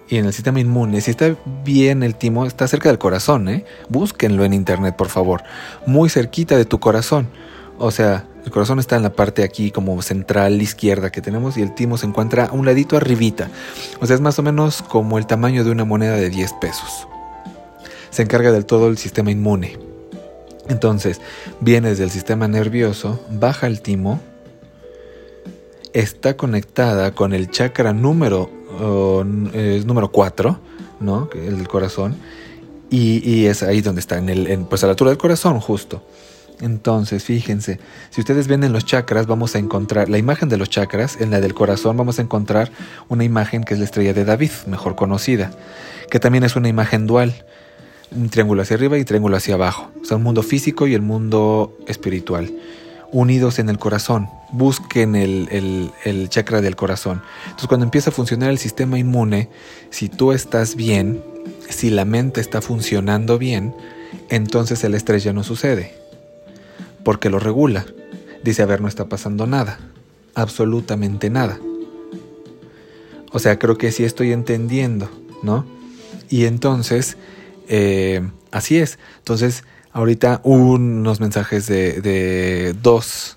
y 0.09 0.17
en 0.17 0.27
el 0.27 0.33
sistema 0.33 0.61
inmune, 0.61 1.01
si 1.01 1.11
está 1.11 1.35
bien 1.65 2.03
el 2.03 2.15
timo, 2.15 2.47
está 2.47 2.69
cerca 2.69 2.89
del 2.89 2.99
corazón, 2.99 3.49
¿eh? 3.49 3.65
Búsquenlo 3.89 4.45
en 4.45 4.53
internet, 4.53 4.97
por 4.97 5.09
favor. 5.09 5.43
Muy 5.87 6.09
cerquita 6.09 6.57
de 6.57 6.65
tu 6.65 6.79
corazón. 6.79 7.29
O 7.79 7.91
sea, 7.91 8.27
el 8.45 8.51
corazón 8.51 8.79
está 8.79 8.97
en 8.97 9.03
la 9.03 9.13
parte 9.13 9.43
aquí 9.43 9.71
como 9.71 10.01
central 10.03 10.61
izquierda 10.63 11.11
que 11.11 11.21
tenemos 11.21 11.57
y 11.57 11.63
el 11.63 11.75
timo 11.75 11.99
se 11.99 12.07
encuentra 12.07 12.49
un 12.53 12.65
ladito 12.65 12.97
arribita. 12.97 13.51
O 14.01 14.07
sea, 14.07 14.15
es 14.15 14.21
más 14.21 14.39
o 14.39 14.43
menos 14.43 14.83
como 14.83 15.19
el 15.19 15.27
tamaño 15.27 15.65
de 15.65 15.71
una 15.71 15.85
moneda 15.85 16.15
de 16.15 16.31
10 16.31 16.53
pesos. 16.55 17.09
Se 18.11 18.23
encarga 18.23 18.53
del 18.53 18.67
todo 18.67 18.89
el 18.89 18.99
sistema 18.99 19.31
inmune. 19.31 19.79
Entonces, 20.69 21.21
viene 21.61 21.91
desde 21.91 22.05
el 22.05 22.11
sistema 22.11 22.47
nervioso, 22.47 23.21
baja 23.31 23.67
el 23.67 23.81
timo, 23.81 24.21
está 25.93 26.37
conectada 26.37 27.13
con 27.13 27.33
el 27.33 27.51
chakra 27.51 27.93
número, 27.93 28.51
número 29.87 30.13
4, 30.13 30.61
¿no? 31.01 31.31
El 31.35 31.67
corazón, 31.69 32.17
y, 32.91 33.47
es 33.47 33.63
ahí 33.63 33.81
donde 33.81 34.01
está, 34.01 34.19
en 34.19 34.29
el, 34.29 34.67
pues 34.69 34.83
a 34.85 34.87
la 34.87 34.93
altura 34.93 35.11
del 35.11 35.19
corazón 35.19 35.61
justo. 35.61 36.03
Entonces, 36.61 37.23
fíjense, 37.23 37.79
si 38.11 38.21
ustedes 38.21 38.49
ven 38.49 38.65
en 38.65 38.73
los 38.73 38.85
chakras, 38.85 39.27
vamos 39.27 39.55
a 39.55 39.59
encontrar 39.59 40.09
la 40.09 40.19
imagen 40.19 40.49
de 40.49 40.57
los 40.57 40.69
chakras, 40.69 41.21
en 41.21 41.31
la 41.31 41.41
del 41.41 41.55
corazón 41.55 41.97
vamos 41.97 42.19
a 42.19 42.23
encontrar 42.23 42.73
una 43.09 43.25
imagen 43.25 43.63
que 43.63 43.75
es 43.75 43.81
la 43.81 43.87
estrella 43.87 44.13
de 44.13 44.25
David, 44.25 44.51
mejor 44.67 44.97
conocida, 44.97 45.53
que 46.11 46.19
también 46.19 46.43
es 46.43 46.57
una 46.57 46.69
imagen 46.69 47.07
dual 47.07 47.45
triángulo 48.31 48.63
hacia 48.63 48.77
arriba 48.77 48.99
y 48.99 49.05
triángulo 49.05 49.37
hacia 49.37 49.55
abajo. 49.55 49.91
O 50.01 50.05
sea, 50.05 50.17
un 50.17 50.23
mundo 50.23 50.43
físico 50.43 50.87
y 50.87 50.95
el 50.95 51.03
mundo 51.03 51.77
espiritual. 51.87 52.53
Unidos 53.11 53.59
en 53.59 53.69
el 53.69 53.79
corazón. 53.79 54.29
Busquen 54.53 55.17
el, 55.17 55.91
el, 56.05 56.29
chakra 56.29 56.61
del 56.61 56.77
corazón. 56.77 57.23
Entonces, 57.45 57.69
cuando 57.69 57.85
empieza 57.85 58.11
a 58.11 58.13
funcionar 58.13 58.51
el 58.51 58.59
sistema 58.59 58.99
inmune, 58.99 59.49
si 59.91 60.09
tú 60.09 60.33
estás 60.33 60.75
bien, 60.75 61.23
si 61.69 61.91
la 61.91 62.05
mente 62.05 62.41
está 62.41 62.61
funcionando 62.61 63.39
bien, 63.39 63.75
entonces 64.29 64.85
el 64.85 64.95
estrés 64.95 65.25
ya 65.25 65.33
no 65.33 65.43
sucede. 65.43 65.95
Porque 67.05 67.31
lo 67.31 67.39
regula. 67.39 67.87
Dice, 68.43 68.63
a 68.63 68.67
ver, 68.67 68.81
no 68.81 68.89
está 68.89 69.07
pasando 69.07 69.47
nada. 69.47 69.79
Absolutamente 70.35 71.31
nada. 71.31 71.59
O 73.33 73.39
sea, 73.39 73.59
creo 73.59 73.77
que 73.77 73.93
sí 73.93 74.05
estoy 74.05 74.33
entendiendo, 74.33 75.11
¿no? 75.43 75.67
Y 76.31 76.45
entonces 76.45 77.17
eh, 77.69 78.29
así 78.51 78.79
es. 78.79 78.99
Entonces, 79.19 79.65
ahorita 79.93 80.41
unos 80.45 81.21
mensajes 81.21 81.67
de, 81.67 82.75
dos 82.83 83.37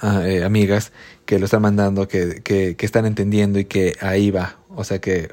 ah, 0.00 0.22
eh, 0.24 0.44
amigas 0.44 0.92
que 1.24 1.38
lo 1.38 1.46
están 1.46 1.62
mandando, 1.62 2.08
que, 2.08 2.42
que, 2.42 2.76
están 2.80 3.06
entendiendo 3.06 3.58
y 3.58 3.64
que 3.64 3.96
ahí 4.00 4.30
va. 4.30 4.56
O 4.74 4.84
sea 4.84 5.00
que 5.00 5.32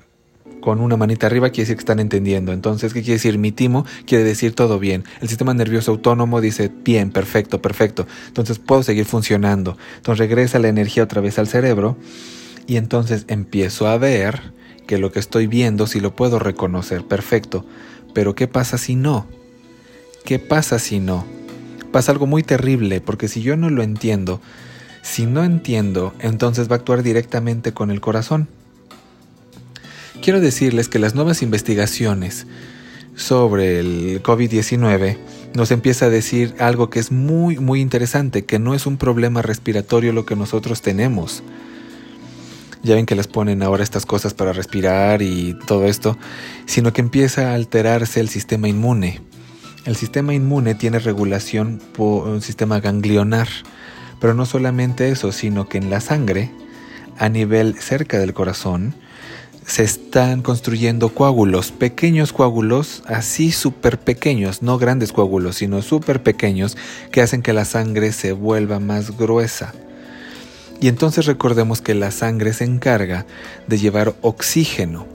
con 0.59 0.79
una 0.79 0.95
manita 0.95 1.27
arriba 1.27 1.49
quiere 1.49 1.63
decir 1.63 1.75
que 1.75 1.81
están 1.81 1.99
entendiendo. 1.99 2.53
Entonces, 2.53 2.93
¿qué 2.93 3.01
quiere 3.01 3.15
decir? 3.15 3.37
Mi 3.37 3.51
timo 3.51 3.85
quiere 4.05 4.23
decir 4.23 4.55
todo 4.55 4.79
bien. 4.79 5.03
El 5.21 5.27
sistema 5.27 5.53
nervioso 5.53 5.91
autónomo 5.91 6.41
dice 6.41 6.71
bien, 6.83 7.11
perfecto, 7.11 7.61
perfecto. 7.61 8.07
Entonces 8.27 8.59
puedo 8.59 8.81
seguir 8.81 9.05
funcionando. 9.05 9.77
Entonces 9.97 10.19
regresa 10.19 10.59
la 10.59 10.69
energía 10.69 11.03
otra 11.03 11.21
vez 11.21 11.37
al 11.37 11.47
cerebro 11.47 11.97
y 12.65 12.77
entonces 12.77 13.25
empiezo 13.27 13.87
a 13.87 13.97
ver 13.97 14.53
que 14.87 14.97
lo 14.97 15.11
que 15.11 15.19
estoy 15.19 15.47
viendo, 15.47 15.85
si 15.87 15.99
lo 15.99 16.15
puedo 16.15 16.39
reconocer, 16.39 17.05
perfecto. 17.05 17.65
Pero 18.13 18.35
¿qué 18.35 18.47
pasa 18.47 18.77
si 18.77 18.95
no? 18.95 19.27
¿Qué 20.25 20.39
pasa 20.39 20.79
si 20.79 20.99
no? 20.99 21.25
Pasa 21.91 22.11
algo 22.11 22.25
muy 22.25 22.43
terrible, 22.43 23.01
porque 23.01 23.27
si 23.27 23.41
yo 23.41 23.57
no 23.57 23.69
lo 23.69 23.83
entiendo, 23.83 24.41
si 25.01 25.25
no 25.25 25.43
entiendo, 25.43 26.13
entonces 26.19 26.69
va 26.69 26.75
a 26.75 26.79
actuar 26.79 27.03
directamente 27.03 27.73
con 27.73 27.91
el 27.91 28.01
corazón. 28.01 28.47
Quiero 30.21 30.39
decirles 30.39 30.87
que 30.87 30.99
las 30.99 31.15
nuevas 31.15 31.41
investigaciones 31.41 32.47
sobre 33.15 33.79
el 33.79 34.23
COVID-19 34.23 35.17
nos 35.53 35.71
empieza 35.71 36.05
a 36.05 36.09
decir 36.09 36.55
algo 36.59 36.89
que 36.89 36.99
es 36.99 37.11
muy, 37.11 37.57
muy 37.57 37.81
interesante, 37.81 38.45
que 38.45 38.57
no 38.57 38.73
es 38.73 38.85
un 38.85 38.97
problema 38.97 39.41
respiratorio 39.41 40.13
lo 40.13 40.25
que 40.25 40.35
nosotros 40.35 40.81
tenemos, 40.81 41.43
ya 42.83 42.95
ven 42.95 43.05
que 43.05 43.15
les 43.15 43.27
ponen 43.27 43.63
ahora 43.63 43.81
estas 43.81 44.05
cosas 44.05 44.33
para 44.33 44.53
respirar 44.53 45.21
y 45.21 45.57
todo 45.65 45.85
esto, 45.85 46.17
sino 46.65 46.93
que 46.93 47.01
empieza 47.01 47.51
a 47.51 47.55
alterarse 47.55 48.19
el 48.19 48.29
sistema 48.29 48.67
inmune. 48.67 49.21
El 49.85 49.95
sistema 49.95 50.33
inmune 50.33 50.75
tiene 50.75 50.99
regulación 50.99 51.81
por 51.93 52.27
un 52.27 52.41
sistema 52.41 52.79
ganglionar, 52.79 53.47
pero 54.19 54.33
no 54.33 54.45
solamente 54.45 55.09
eso, 55.09 55.31
sino 55.31 55.67
que 55.67 55.77
en 55.77 55.89
la 55.89 56.01
sangre, 56.01 56.51
a 57.17 57.29
nivel 57.29 57.75
cerca 57.79 58.19
del 58.19 58.33
corazón, 58.33 58.95
se 59.65 59.83
están 59.83 60.41
construyendo 60.41 61.09
coágulos, 61.09 61.71
pequeños 61.71 62.33
coágulos, 62.33 63.03
así 63.05 63.51
súper 63.51 63.97
pequeños, 63.97 64.61
no 64.61 64.77
grandes 64.77 65.13
coágulos, 65.13 65.55
sino 65.55 65.81
súper 65.81 66.21
pequeños, 66.21 66.77
que 67.11 67.21
hacen 67.21 67.41
que 67.41 67.53
la 67.53 67.63
sangre 67.63 68.11
se 68.11 68.33
vuelva 68.33 68.79
más 68.79 69.17
gruesa. 69.17 69.73
Y 70.83 70.89
entonces 70.89 71.27
recordemos 71.27 71.79
que 71.79 71.93
la 71.93 72.11
sangre 72.11 72.51
se 72.51 72.65
encarga 72.65 73.25
de 73.67 73.77
llevar 73.77 74.15
oxígeno. 74.19 75.07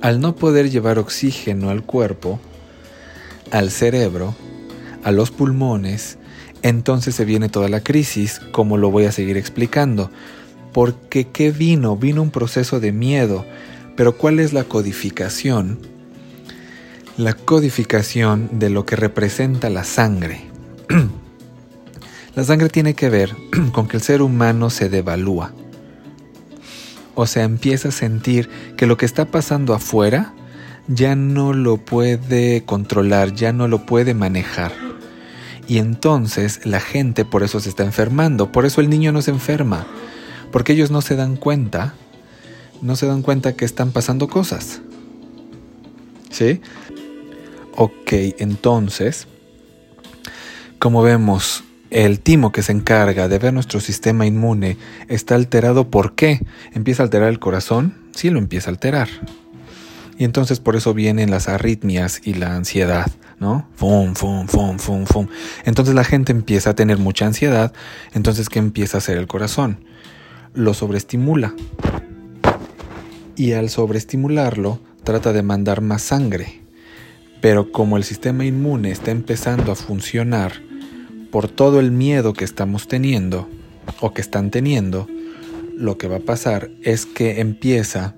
Al 0.00 0.20
no 0.20 0.34
poder 0.34 0.70
llevar 0.70 0.98
oxígeno 0.98 1.70
al 1.70 1.84
cuerpo, 1.84 2.40
al 3.52 3.70
cerebro, 3.70 4.34
a 5.04 5.12
los 5.12 5.30
pulmones, 5.30 6.18
entonces 6.62 7.14
se 7.14 7.24
viene 7.24 7.48
toda 7.48 7.68
la 7.68 7.84
crisis, 7.84 8.40
como 8.50 8.76
lo 8.76 8.90
voy 8.90 9.04
a 9.04 9.12
seguir 9.12 9.36
explicando. 9.36 10.10
Porque 10.72 11.28
¿qué 11.28 11.52
vino? 11.52 11.96
Vino 11.96 12.20
un 12.20 12.32
proceso 12.32 12.80
de 12.80 12.90
miedo. 12.90 13.46
Pero 13.94 14.18
¿cuál 14.18 14.40
es 14.40 14.52
la 14.52 14.64
codificación? 14.64 15.78
La 17.16 17.34
codificación 17.34 18.48
de 18.58 18.70
lo 18.70 18.84
que 18.84 18.96
representa 18.96 19.70
la 19.70 19.84
sangre. 19.84 20.40
La 22.36 22.44
sangre 22.44 22.68
tiene 22.68 22.92
que 22.92 23.08
ver 23.08 23.34
con 23.72 23.88
que 23.88 23.96
el 23.96 24.02
ser 24.02 24.20
humano 24.20 24.68
se 24.68 24.90
devalúa. 24.90 25.52
O 27.14 27.26
sea, 27.26 27.44
empieza 27.44 27.88
a 27.88 27.92
sentir 27.92 28.50
que 28.76 28.86
lo 28.86 28.98
que 28.98 29.06
está 29.06 29.24
pasando 29.24 29.72
afuera 29.72 30.34
ya 30.86 31.16
no 31.16 31.54
lo 31.54 31.78
puede 31.78 32.62
controlar, 32.64 33.32
ya 33.32 33.54
no 33.54 33.68
lo 33.68 33.86
puede 33.86 34.12
manejar. 34.12 34.72
Y 35.66 35.78
entonces 35.78 36.60
la 36.66 36.78
gente 36.78 37.24
por 37.24 37.42
eso 37.42 37.58
se 37.58 37.70
está 37.70 37.84
enfermando, 37.84 38.52
por 38.52 38.66
eso 38.66 38.82
el 38.82 38.90
niño 38.90 39.12
no 39.12 39.22
se 39.22 39.30
enferma, 39.30 39.86
porque 40.52 40.74
ellos 40.74 40.90
no 40.90 41.00
se 41.00 41.16
dan 41.16 41.36
cuenta, 41.36 41.94
no 42.82 42.96
se 42.96 43.06
dan 43.06 43.22
cuenta 43.22 43.56
que 43.56 43.64
están 43.64 43.92
pasando 43.92 44.28
cosas. 44.28 44.82
¿Sí? 46.30 46.60
Ok, 47.74 48.12
entonces, 48.38 49.26
como 50.78 51.02
vemos, 51.02 51.64
el 51.90 52.20
timo 52.20 52.52
que 52.52 52.62
se 52.62 52.72
encarga 52.72 53.28
de 53.28 53.38
ver 53.38 53.52
nuestro 53.52 53.80
sistema 53.80 54.26
inmune 54.26 54.76
está 55.08 55.34
alterado. 55.34 55.90
¿Por 55.90 56.14
qué? 56.14 56.40
¿Empieza 56.72 57.02
a 57.02 57.04
alterar 57.04 57.28
el 57.28 57.38
corazón? 57.38 57.94
Sí, 58.14 58.30
lo 58.30 58.38
empieza 58.38 58.70
a 58.70 58.72
alterar. 58.72 59.08
Y 60.18 60.24
entonces 60.24 60.60
por 60.60 60.76
eso 60.76 60.94
vienen 60.94 61.30
las 61.30 61.48
arritmias 61.48 62.20
y 62.24 62.34
la 62.34 62.56
ansiedad, 62.56 63.06
¿no? 63.38 63.68
Fum, 63.74 64.14
fum, 64.14 64.46
fum, 64.46 64.78
fum, 64.78 65.04
fum. 65.04 65.28
Entonces 65.64 65.94
la 65.94 66.04
gente 66.04 66.32
empieza 66.32 66.70
a 66.70 66.74
tener 66.74 66.98
mucha 66.98 67.26
ansiedad. 67.26 67.72
Entonces, 68.14 68.48
¿qué 68.48 68.58
empieza 68.58 68.96
a 68.96 68.98
hacer 68.98 69.18
el 69.18 69.26
corazón? 69.26 69.84
Lo 70.54 70.72
sobreestimula. 70.72 71.54
Y 73.36 73.52
al 73.52 73.68
sobreestimularlo, 73.68 74.80
trata 75.04 75.34
de 75.34 75.42
mandar 75.42 75.82
más 75.82 76.00
sangre. 76.00 76.62
Pero 77.42 77.70
como 77.70 77.98
el 77.98 78.04
sistema 78.04 78.46
inmune 78.46 78.90
está 78.90 79.10
empezando 79.10 79.70
a 79.70 79.76
funcionar 79.76 80.65
por 81.30 81.48
todo 81.48 81.80
el 81.80 81.90
miedo 81.90 82.32
que 82.32 82.44
estamos 82.44 82.88
teniendo 82.88 83.48
o 84.00 84.12
que 84.12 84.20
están 84.20 84.50
teniendo, 84.50 85.06
lo 85.76 85.98
que 85.98 86.08
va 86.08 86.16
a 86.16 86.20
pasar 86.20 86.70
es 86.82 87.06
que 87.06 87.40
empieza 87.40 88.14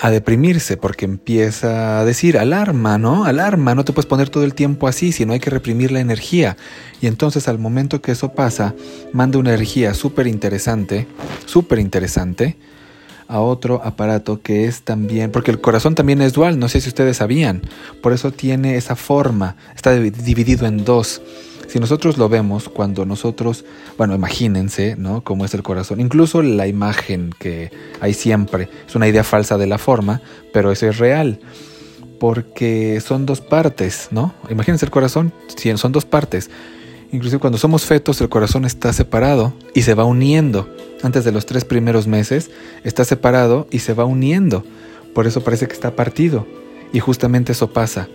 a 0.00 0.10
deprimirse 0.10 0.76
porque 0.78 1.04
empieza 1.04 2.00
a 2.00 2.04
decir 2.04 2.38
alarma, 2.38 2.96
¿no? 2.96 3.24
Alarma, 3.24 3.74
no 3.74 3.84
te 3.84 3.92
puedes 3.92 4.06
poner 4.06 4.30
todo 4.30 4.44
el 4.44 4.54
tiempo 4.54 4.88
así, 4.88 5.12
sino 5.12 5.34
hay 5.34 5.40
que 5.40 5.50
reprimir 5.50 5.92
la 5.92 6.00
energía. 6.00 6.56
Y 7.02 7.06
entonces 7.06 7.48
al 7.48 7.58
momento 7.58 8.00
que 8.00 8.12
eso 8.12 8.32
pasa, 8.32 8.74
manda 9.12 9.38
una 9.38 9.50
energía 9.50 9.92
súper 9.92 10.26
interesante, 10.26 11.06
súper 11.44 11.78
interesante, 11.78 12.56
a 13.30 13.40
otro 13.40 13.80
aparato 13.84 14.42
que 14.42 14.64
es 14.64 14.82
también, 14.82 15.30
porque 15.30 15.52
el 15.52 15.60
corazón 15.60 15.94
también 15.94 16.20
es 16.20 16.32
dual, 16.32 16.58
no 16.58 16.68
sé 16.68 16.80
si 16.80 16.88
ustedes 16.88 17.18
sabían, 17.18 17.62
por 18.02 18.12
eso 18.12 18.32
tiene 18.32 18.76
esa 18.76 18.96
forma, 18.96 19.56
está 19.74 19.94
dividido 19.94 20.66
en 20.66 20.84
dos. 20.84 21.22
Si 21.68 21.78
nosotros 21.78 22.18
lo 22.18 22.28
vemos 22.28 22.68
cuando 22.68 23.06
nosotros, 23.06 23.64
bueno, 23.96 24.16
imagínense, 24.16 24.96
¿no? 24.96 25.22
Cómo 25.22 25.44
es 25.44 25.54
el 25.54 25.62
corazón. 25.62 26.00
Incluso 26.00 26.42
la 26.42 26.66
imagen 26.66 27.30
que 27.38 27.70
hay 28.00 28.12
siempre 28.12 28.68
es 28.88 28.96
una 28.96 29.06
idea 29.06 29.22
falsa 29.22 29.56
de 29.56 29.68
la 29.68 29.78
forma, 29.78 30.20
pero 30.52 30.72
eso 30.72 30.88
es 30.88 30.98
real. 30.98 31.38
Porque 32.18 33.00
son 33.00 33.24
dos 33.24 33.40
partes, 33.40 34.08
¿no? 34.10 34.34
Imagínense 34.50 34.84
el 34.84 34.90
corazón, 34.90 35.32
son 35.76 35.92
dos 35.92 36.04
partes. 36.04 36.50
Inclusive 37.12 37.40
cuando 37.40 37.58
somos 37.58 37.84
fetos 37.84 38.20
el 38.20 38.28
corazón 38.28 38.64
está 38.64 38.92
separado 38.92 39.52
y 39.74 39.82
se 39.82 39.94
va 39.94 40.04
uniendo. 40.04 40.68
Antes 41.02 41.24
de 41.24 41.32
los 41.32 41.46
tres 41.46 41.64
primeros 41.64 42.06
meses 42.06 42.50
está 42.84 43.04
separado 43.04 43.66
y 43.70 43.80
se 43.80 43.94
va 43.94 44.04
uniendo. 44.04 44.64
Por 45.14 45.26
eso 45.26 45.42
parece 45.42 45.66
que 45.66 45.74
está 45.74 45.96
partido. 45.96 46.46
Y 46.92 47.00
justamente 47.00 47.52
eso 47.52 47.72
pasa 47.72 48.08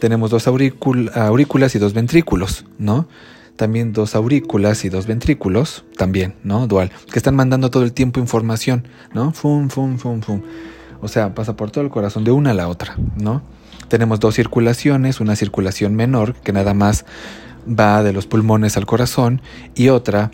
tenemos 0.00 0.30
dos 0.30 0.48
aurículas 0.48 1.74
y 1.76 1.78
dos 1.78 1.92
ventrículos, 1.92 2.64
¿no? 2.78 3.06
También 3.54 3.92
dos 3.92 4.14
aurículas 4.16 4.84
y 4.84 4.88
dos 4.88 5.06
ventrículos, 5.06 5.84
también, 5.96 6.34
¿no? 6.42 6.66
Dual, 6.66 6.90
que 7.12 7.18
están 7.18 7.36
mandando 7.36 7.70
todo 7.70 7.84
el 7.84 7.92
tiempo 7.92 8.18
información, 8.18 8.88
¿no? 9.12 9.32
Fum, 9.32 9.68
fum, 9.68 9.98
fum, 9.98 10.22
fum. 10.22 10.40
O 11.02 11.08
sea, 11.08 11.34
pasa 11.34 11.54
por 11.54 11.70
todo 11.70 11.84
el 11.84 11.90
corazón 11.90 12.24
de 12.24 12.30
una 12.30 12.50
a 12.50 12.54
la 12.54 12.68
otra, 12.68 12.96
¿no? 13.16 13.42
Tenemos 13.88 14.18
dos 14.20 14.34
circulaciones, 14.34 15.20
una 15.20 15.36
circulación 15.36 15.94
menor 15.94 16.34
que 16.36 16.52
nada 16.52 16.74
más 16.74 17.04
va 17.66 18.02
de 18.02 18.12
los 18.12 18.26
pulmones 18.26 18.76
al 18.76 18.86
corazón 18.86 19.42
y 19.74 19.88
otra 19.88 20.30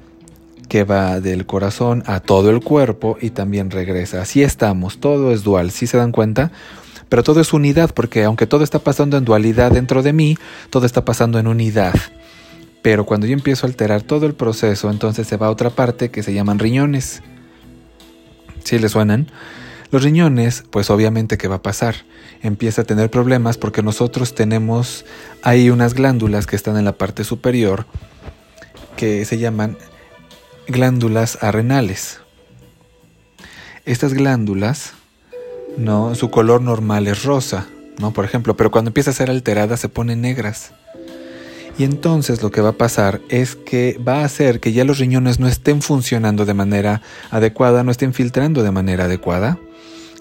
que 0.69 0.85
va 0.85 1.21
del 1.21 1.47
corazón 1.47 2.03
a 2.07 2.21
todo 2.21 2.51
el 2.51 2.61
cuerpo 2.61 3.17
y 3.21 3.31
también 3.31 3.71
regresa. 3.71 4.23
Así 4.23 4.43
estamos, 4.43 4.99
todo 4.99 5.33
es 5.33 5.43
dual, 5.43 5.71
¿sí 5.71 5.87
se 5.87 5.97
dan 5.97 6.13
cuenta? 6.13 6.51
Pero 7.09 7.23
todo 7.23 7.41
es 7.41 7.53
unidad, 7.53 7.93
porque 7.95 8.25
aunque 8.25 8.47
todo 8.47 8.65
está 8.65 8.81
pasando 8.81 9.17
en 9.17 9.25
dualidad 9.25 9.71
dentro 9.71 10.03
de 10.03 10.13
mí, 10.13 10.37
todo 10.71 10.87
está 10.87 11.05
pasando 11.05 11.39
en 11.39 11.47
unidad. 11.47 11.95
Pero 12.83 13.07
cuando 13.07 13.27
yo 13.27 13.33
empiezo 13.33 13.67
a 13.67 13.71
alterar 13.71 14.03
todo 14.03 14.27
el 14.27 14.35
proceso, 14.35 14.91
entonces 14.91 15.27
se 15.27 15.37
va 15.37 15.47
a 15.47 15.51
otra 15.51 15.71
parte 15.71 16.11
que 16.11 16.23
se 16.23 16.33
llaman 16.33 16.59
riñones. 16.59 17.23
¿Sí 18.65 18.79
le 18.79 18.89
suenan? 18.89 19.29
Los 19.91 20.03
riñones, 20.03 20.65
pues 20.71 20.91
obviamente 20.91 21.39
que 21.39 21.49
va 21.49 21.57
a 21.57 21.63
pasar. 21.63 21.97
Empieza 22.43 22.83
a 22.83 22.85
tener 22.85 23.11
problemas 23.11 23.59
porque 23.59 23.83
nosotros 23.83 24.35
tenemos 24.35 25.05
ahí 25.43 25.71
unas 25.71 25.95
glándulas 25.95 26.47
que 26.47 26.57
están 26.57 26.77
en 26.77 26.85
la 26.85 26.99
parte 26.99 27.25
superior 27.25 27.87
que 28.97 29.25
se 29.25 29.39
llaman 29.39 29.77
glándulas 30.67 31.43
arrenales. 31.43 32.21
Estas 33.85 34.15
glándulas 34.15 34.95
¿no? 35.77 36.15
Su 36.15 36.31
color 36.31 36.63
normal 36.63 37.07
es 37.07 37.25
rosa, 37.25 37.67
¿no? 37.99 38.13
Por 38.13 38.25
ejemplo, 38.25 38.57
pero 38.57 38.71
cuando 38.71 38.91
empieza 38.91 39.11
a 39.11 39.15
ser 39.15 39.31
alterada 39.31 39.77
se 39.77 39.89
ponen 39.89 40.21
negras. 40.21 40.73
Y 41.79 41.85
entonces 41.85 42.43
lo 42.43 42.51
que 42.51 42.63
va 42.63 42.71
a 42.71 42.79
pasar 42.79 43.21
es 43.29 43.55
que 43.55 44.01
va 44.07 44.21
a 44.21 44.25
hacer 44.25 44.61
que 44.61 44.73
ya 44.73 44.85
los 44.85 44.99
riñones 44.99 45.39
no 45.39 45.47
estén 45.47 45.83
funcionando 45.83 46.47
de 46.47 46.55
manera 46.55 47.03
adecuada, 47.31 47.85
no 47.85 47.91
estén 47.91 48.15
filtrando 48.15 48.63
de 48.63 48.71
manera 48.71 49.05
adecuada. 49.05 49.59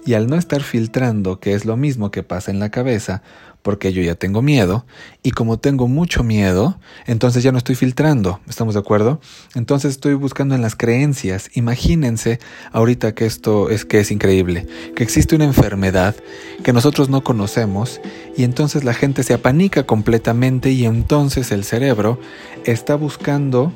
Y 0.06 0.14
al 0.14 0.28
no 0.28 0.36
estar 0.36 0.62
filtrando, 0.62 1.40
que 1.40 1.54
es 1.54 1.66
lo 1.66 1.78
mismo 1.78 2.12
que 2.12 2.24
pasa 2.24 2.52
en 2.52 2.60
la 2.60 2.70
cabeza, 2.70 3.24
porque 3.66 3.92
yo 3.92 4.04
ya 4.04 4.14
tengo 4.14 4.44
miedo 4.44 4.86
y 5.24 5.32
como 5.32 5.58
tengo 5.58 5.88
mucho 5.88 6.24
miedo, 6.24 6.78
entonces 7.08 7.42
ya 7.42 7.52
no 7.52 7.58
estoy 7.58 7.74
filtrando, 7.74 8.40
¿estamos 8.48 8.76
de 8.76 8.80
acuerdo? 8.80 9.20
Entonces 9.56 9.90
estoy 9.90 10.14
buscando 10.14 10.54
en 10.54 10.62
las 10.62 10.76
creencias. 10.76 11.50
Imagínense 11.56 12.40
ahorita 12.72 13.16
que 13.16 13.26
esto 13.26 13.72
es 13.72 13.84
que 13.84 14.00
es 14.00 14.12
increíble, 14.12 14.68
que 14.96 15.02
existe 15.02 15.36
una 15.36 15.46
enfermedad 15.46 16.16
que 16.64 16.74
nosotros 16.74 17.10
no 17.10 17.24
conocemos 17.24 18.00
y 18.38 18.44
entonces 18.44 18.84
la 18.84 18.94
gente 18.94 19.24
se 19.24 19.34
apanica 19.34 19.82
completamente 19.88 20.70
y 20.70 20.86
entonces 20.86 21.52
el 21.52 21.64
cerebro 21.64 22.20
está 22.66 22.94
buscando 22.94 23.74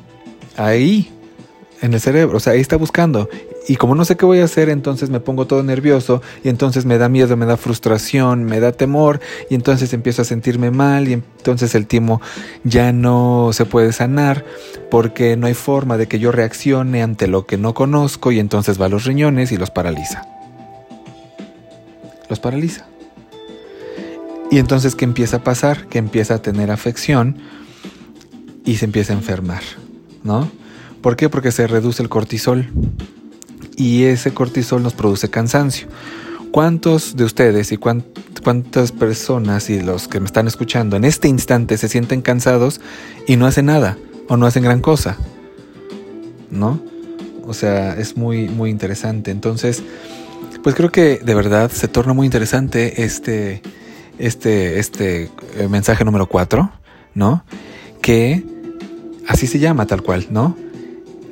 ahí 0.56 1.10
en 1.82 1.94
el 1.94 2.00
cerebro, 2.00 2.36
o 2.36 2.40
sea, 2.40 2.52
ahí 2.52 2.60
está 2.60 2.76
buscando 2.76 3.28
y 3.68 3.76
como 3.76 3.94
no 3.94 4.04
sé 4.04 4.16
qué 4.16 4.24
voy 4.24 4.40
a 4.40 4.44
hacer, 4.44 4.68
entonces 4.68 5.10
me 5.10 5.20
pongo 5.20 5.46
todo 5.46 5.62
nervioso 5.62 6.22
y 6.42 6.48
entonces 6.48 6.86
me 6.86 6.98
da 6.98 7.08
miedo, 7.08 7.36
me 7.36 7.46
da 7.46 7.56
frustración, 7.56 8.44
me 8.44 8.58
da 8.58 8.72
temor 8.72 9.20
y 9.50 9.54
entonces 9.54 9.92
empiezo 9.92 10.22
a 10.22 10.24
sentirme 10.24 10.70
mal 10.70 11.08
y 11.08 11.12
entonces 11.12 11.74
el 11.74 11.86
timo 11.86 12.20
ya 12.64 12.92
no 12.92 13.50
se 13.52 13.66
puede 13.66 13.92
sanar 13.92 14.44
porque 14.90 15.36
no 15.36 15.46
hay 15.46 15.54
forma 15.54 15.98
de 15.98 16.08
que 16.08 16.18
yo 16.18 16.32
reaccione 16.32 17.02
ante 17.02 17.26
lo 17.26 17.46
que 17.46 17.58
no 17.58 17.74
conozco 17.74 18.32
y 18.32 18.38
entonces 18.38 18.80
va 18.80 18.86
a 18.86 18.88
los 18.88 19.04
riñones 19.04 19.52
y 19.52 19.56
los 19.56 19.70
paraliza. 19.70 20.26
Los 22.28 22.40
paraliza. 22.40 22.86
Y 24.50 24.58
entonces, 24.58 24.96
¿qué 24.96 25.04
empieza 25.04 25.38
a 25.38 25.44
pasar? 25.44 25.86
Que 25.86 25.98
empieza 25.98 26.34
a 26.34 26.42
tener 26.42 26.72
afección 26.72 27.36
y 28.64 28.76
se 28.76 28.84
empieza 28.84 29.12
a 29.12 29.16
enfermar, 29.16 29.62
¿no? 30.24 30.50
¿Por 31.02 31.16
qué? 31.16 31.28
Porque 31.28 31.52
se 31.52 31.66
reduce 31.68 32.02
el 32.02 32.08
cortisol 32.08 32.68
y 33.80 34.04
ese 34.04 34.34
cortisol 34.34 34.82
nos 34.82 34.92
produce 34.92 35.30
cansancio. 35.30 35.88
¿Cuántos 36.50 37.16
de 37.16 37.24
ustedes 37.24 37.72
y 37.72 37.78
cuántas 37.78 38.92
personas 38.92 39.70
y 39.70 39.80
los 39.80 40.06
que 40.06 40.20
me 40.20 40.26
están 40.26 40.46
escuchando 40.46 40.96
en 40.96 41.04
este 41.04 41.28
instante 41.28 41.78
se 41.78 41.88
sienten 41.88 42.20
cansados 42.20 42.82
y 43.26 43.36
no 43.36 43.46
hacen 43.46 43.66
nada 43.66 43.96
o 44.28 44.36
no 44.36 44.44
hacen 44.44 44.64
gran 44.64 44.80
cosa? 44.80 45.16
¿No? 46.50 46.78
O 47.46 47.54
sea, 47.54 47.94
es 47.98 48.18
muy, 48.18 48.50
muy 48.50 48.68
interesante. 48.68 49.30
Entonces, 49.30 49.82
pues 50.62 50.74
creo 50.74 50.90
que 50.92 51.16
de 51.16 51.34
verdad 51.34 51.70
se 51.70 51.88
torna 51.88 52.12
muy 52.12 52.26
interesante 52.26 53.02
este, 53.02 53.62
este, 54.18 54.78
este 54.78 55.30
eh, 55.56 55.68
mensaje 55.70 56.04
número 56.04 56.26
4, 56.26 56.70
¿no? 57.14 57.44
Que 58.02 58.44
así 59.26 59.46
se 59.46 59.58
llama 59.58 59.86
tal 59.86 60.02
cual, 60.02 60.26
¿no? 60.28 60.54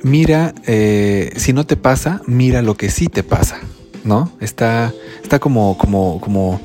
Mira, 0.02 0.54
eh, 0.66 1.32
si 1.36 1.52
no 1.52 1.66
te 1.66 1.76
pasa, 1.76 2.22
mira 2.26 2.62
lo 2.62 2.76
que 2.76 2.90
sí 2.90 3.08
te 3.08 3.22
pasa, 3.22 3.60
¿no? 4.04 4.32
Está, 4.40 4.92
está 5.22 5.38
como, 5.38 5.76
como, 5.78 6.20
como, 6.20 6.60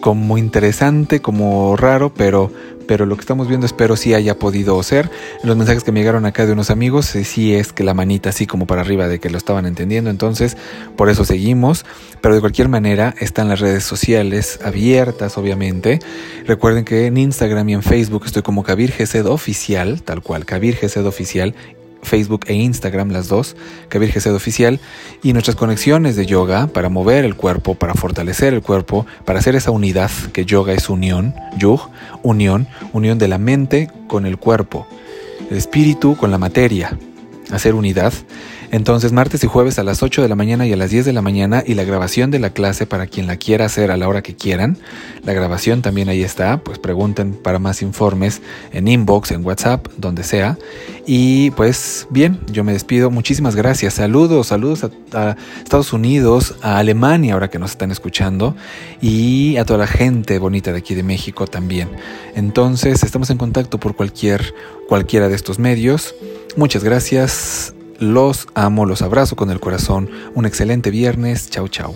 como 0.00 0.38
interesante, 0.38 1.20
como 1.20 1.76
raro, 1.76 2.12
pero, 2.14 2.50
pero 2.86 3.06
lo 3.06 3.16
que 3.16 3.20
estamos 3.20 3.48
viendo 3.48 3.66
espero 3.66 3.96
sí 3.96 4.14
haya 4.14 4.38
podido 4.38 4.82
ser. 4.82 5.10
Los 5.42 5.56
mensajes 5.56 5.84
que 5.84 5.92
me 5.92 6.00
llegaron 6.00 6.26
acá 6.26 6.46
de 6.46 6.52
unos 6.52 6.70
amigos, 6.70 7.14
eh, 7.14 7.24
sí 7.24 7.54
es 7.54 7.72
que 7.72 7.84
la 7.84 7.94
manita 7.94 8.30
así 8.30 8.46
como 8.46 8.66
para 8.66 8.80
arriba 8.80 9.08
de 9.08 9.20
que 9.20 9.30
lo 9.30 9.38
estaban 9.38 9.66
entendiendo, 9.66 10.10
entonces 10.10 10.56
por 10.96 11.08
eso 11.08 11.24
seguimos, 11.24 11.84
pero 12.20 12.34
de 12.34 12.40
cualquier 12.40 12.68
manera 12.68 13.14
están 13.20 13.48
las 13.48 13.60
redes 13.60 13.84
sociales 13.84 14.58
abiertas, 14.64 15.38
obviamente. 15.38 16.00
Recuerden 16.46 16.84
que 16.84 17.06
en 17.06 17.16
Instagram 17.16 17.68
y 17.68 17.74
en 17.74 17.82
Facebook 17.82 18.24
estoy 18.26 18.42
como 18.42 18.62
Kabir 18.62 18.92
Gesed 18.92 19.26
Oficial, 19.26 20.02
tal 20.02 20.22
cual, 20.22 20.44
Kabir 20.44 20.76
Gesed 20.76 21.06
Oficial, 21.06 21.54
Facebook 22.02 22.44
e 22.46 22.54
Instagram, 22.54 23.10
las 23.10 23.28
dos, 23.28 23.56
Kabir 23.88 24.12
Gesed 24.12 24.34
Oficial, 24.34 24.80
y 25.22 25.32
nuestras 25.32 25.56
conexiones 25.56 26.16
de 26.16 26.26
yoga 26.26 26.66
para 26.66 26.88
mover 26.88 27.24
el 27.24 27.36
cuerpo, 27.36 27.74
para 27.74 27.94
fortalecer 27.94 28.54
el 28.54 28.62
cuerpo, 28.62 29.06
para 29.24 29.38
hacer 29.38 29.54
esa 29.54 29.70
unidad, 29.70 30.10
que 30.32 30.44
yoga 30.44 30.72
es 30.72 30.88
unión, 30.90 31.34
yug, 31.56 31.80
unión, 32.22 32.68
unión 32.92 33.18
de 33.18 33.28
la 33.28 33.38
mente 33.38 33.90
con 34.08 34.26
el 34.26 34.38
cuerpo, 34.38 34.86
el 35.50 35.56
espíritu 35.56 36.16
con 36.16 36.30
la 36.30 36.38
materia, 36.38 36.98
hacer 37.50 37.74
unidad. 37.74 38.12
Entonces, 38.72 39.12
martes 39.12 39.44
y 39.44 39.46
jueves 39.46 39.78
a 39.78 39.82
las 39.82 40.02
8 40.02 40.22
de 40.22 40.28
la 40.30 40.34
mañana 40.34 40.66
y 40.66 40.72
a 40.72 40.78
las 40.78 40.90
10 40.90 41.04
de 41.04 41.12
la 41.12 41.20
mañana 41.20 41.62
y 41.64 41.74
la 41.74 41.84
grabación 41.84 42.30
de 42.30 42.38
la 42.38 42.54
clase 42.54 42.86
para 42.86 43.06
quien 43.06 43.26
la 43.26 43.36
quiera 43.36 43.66
hacer 43.66 43.90
a 43.90 43.98
la 43.98 44.08
hora 44.08 44.22
que 44.22 44.34
quieran. 44.34 44.78
La 45.24 45.34
grabación 45.34 45.82
también 45.82 46.08
ahí 46.08 46.22
está, 46.22 46.56
pues 46.64 46.78
pregunten 46.78 47.34
para 47.34 47.58
más 47.58 47.82
informes 47.82 48.40
en 48.72 48.88
inbox, 48.88 49.32
en 49.32 49.44
WhatsApp, 49.44 49.88
donde 49.98 50.22
sea. 50.22 50.56
Y 51.06 51.50
pues 51.50 52.06
bien, 52.08 52.40
yo 52.50 52.64
me 52.64 52.72
despido. 52.72 53.10
Muchísimas 53.10 53.56
gracias. 53.56 53.92
Saludos, 53.92 54.46
saludos 54.46 54.84
a, 55.12 55.36
Estados 55.62 55.92
Unidos, 55.92 56.54
a 56.62 56.78
Alemania 56.78 57.34
ahora 57.34 57.48
que 57.48 57.58
nos 57.58 57.72
están 57.72 57.90
escuchando 57.90 58.56
y 59.02 59.58
a 59.58 59.66
toda 59.66 59.80
la 59.80 59.86
gente 59.86 60.38
bonita 60.38 60.72
de 60.72 60.78
aquí 60.78 60.94
de 60.94 61.02
México 61.02 61.46
también. 61.46 61.90
Entonces, 62.34 63.02
estamos 63.02 63.28
en 63.28 63.36
contacto 63.36 63.78
por 63.78 63.94
cualquier 63.96 64.54
cualquiera 64.88 65.28
de 65.28 65.34
estos 65.34 65.58
medios. 65.58 66.14
Muchas 66.56 66.82
gracias. 66.82 67.74
Los 68.02 68.48
amo, 68.54 68.84
los 68.84 69.00
abrazo 69.00 69.36
con 69.36 69.50
el 69.50 69.60
corazón. 69.60 70.10
Un 70.34 70.44
excelente 70.44 70.90
viernes. 70.90 71.48
Chau, 71.50 71.68
chau. 71.68 71.94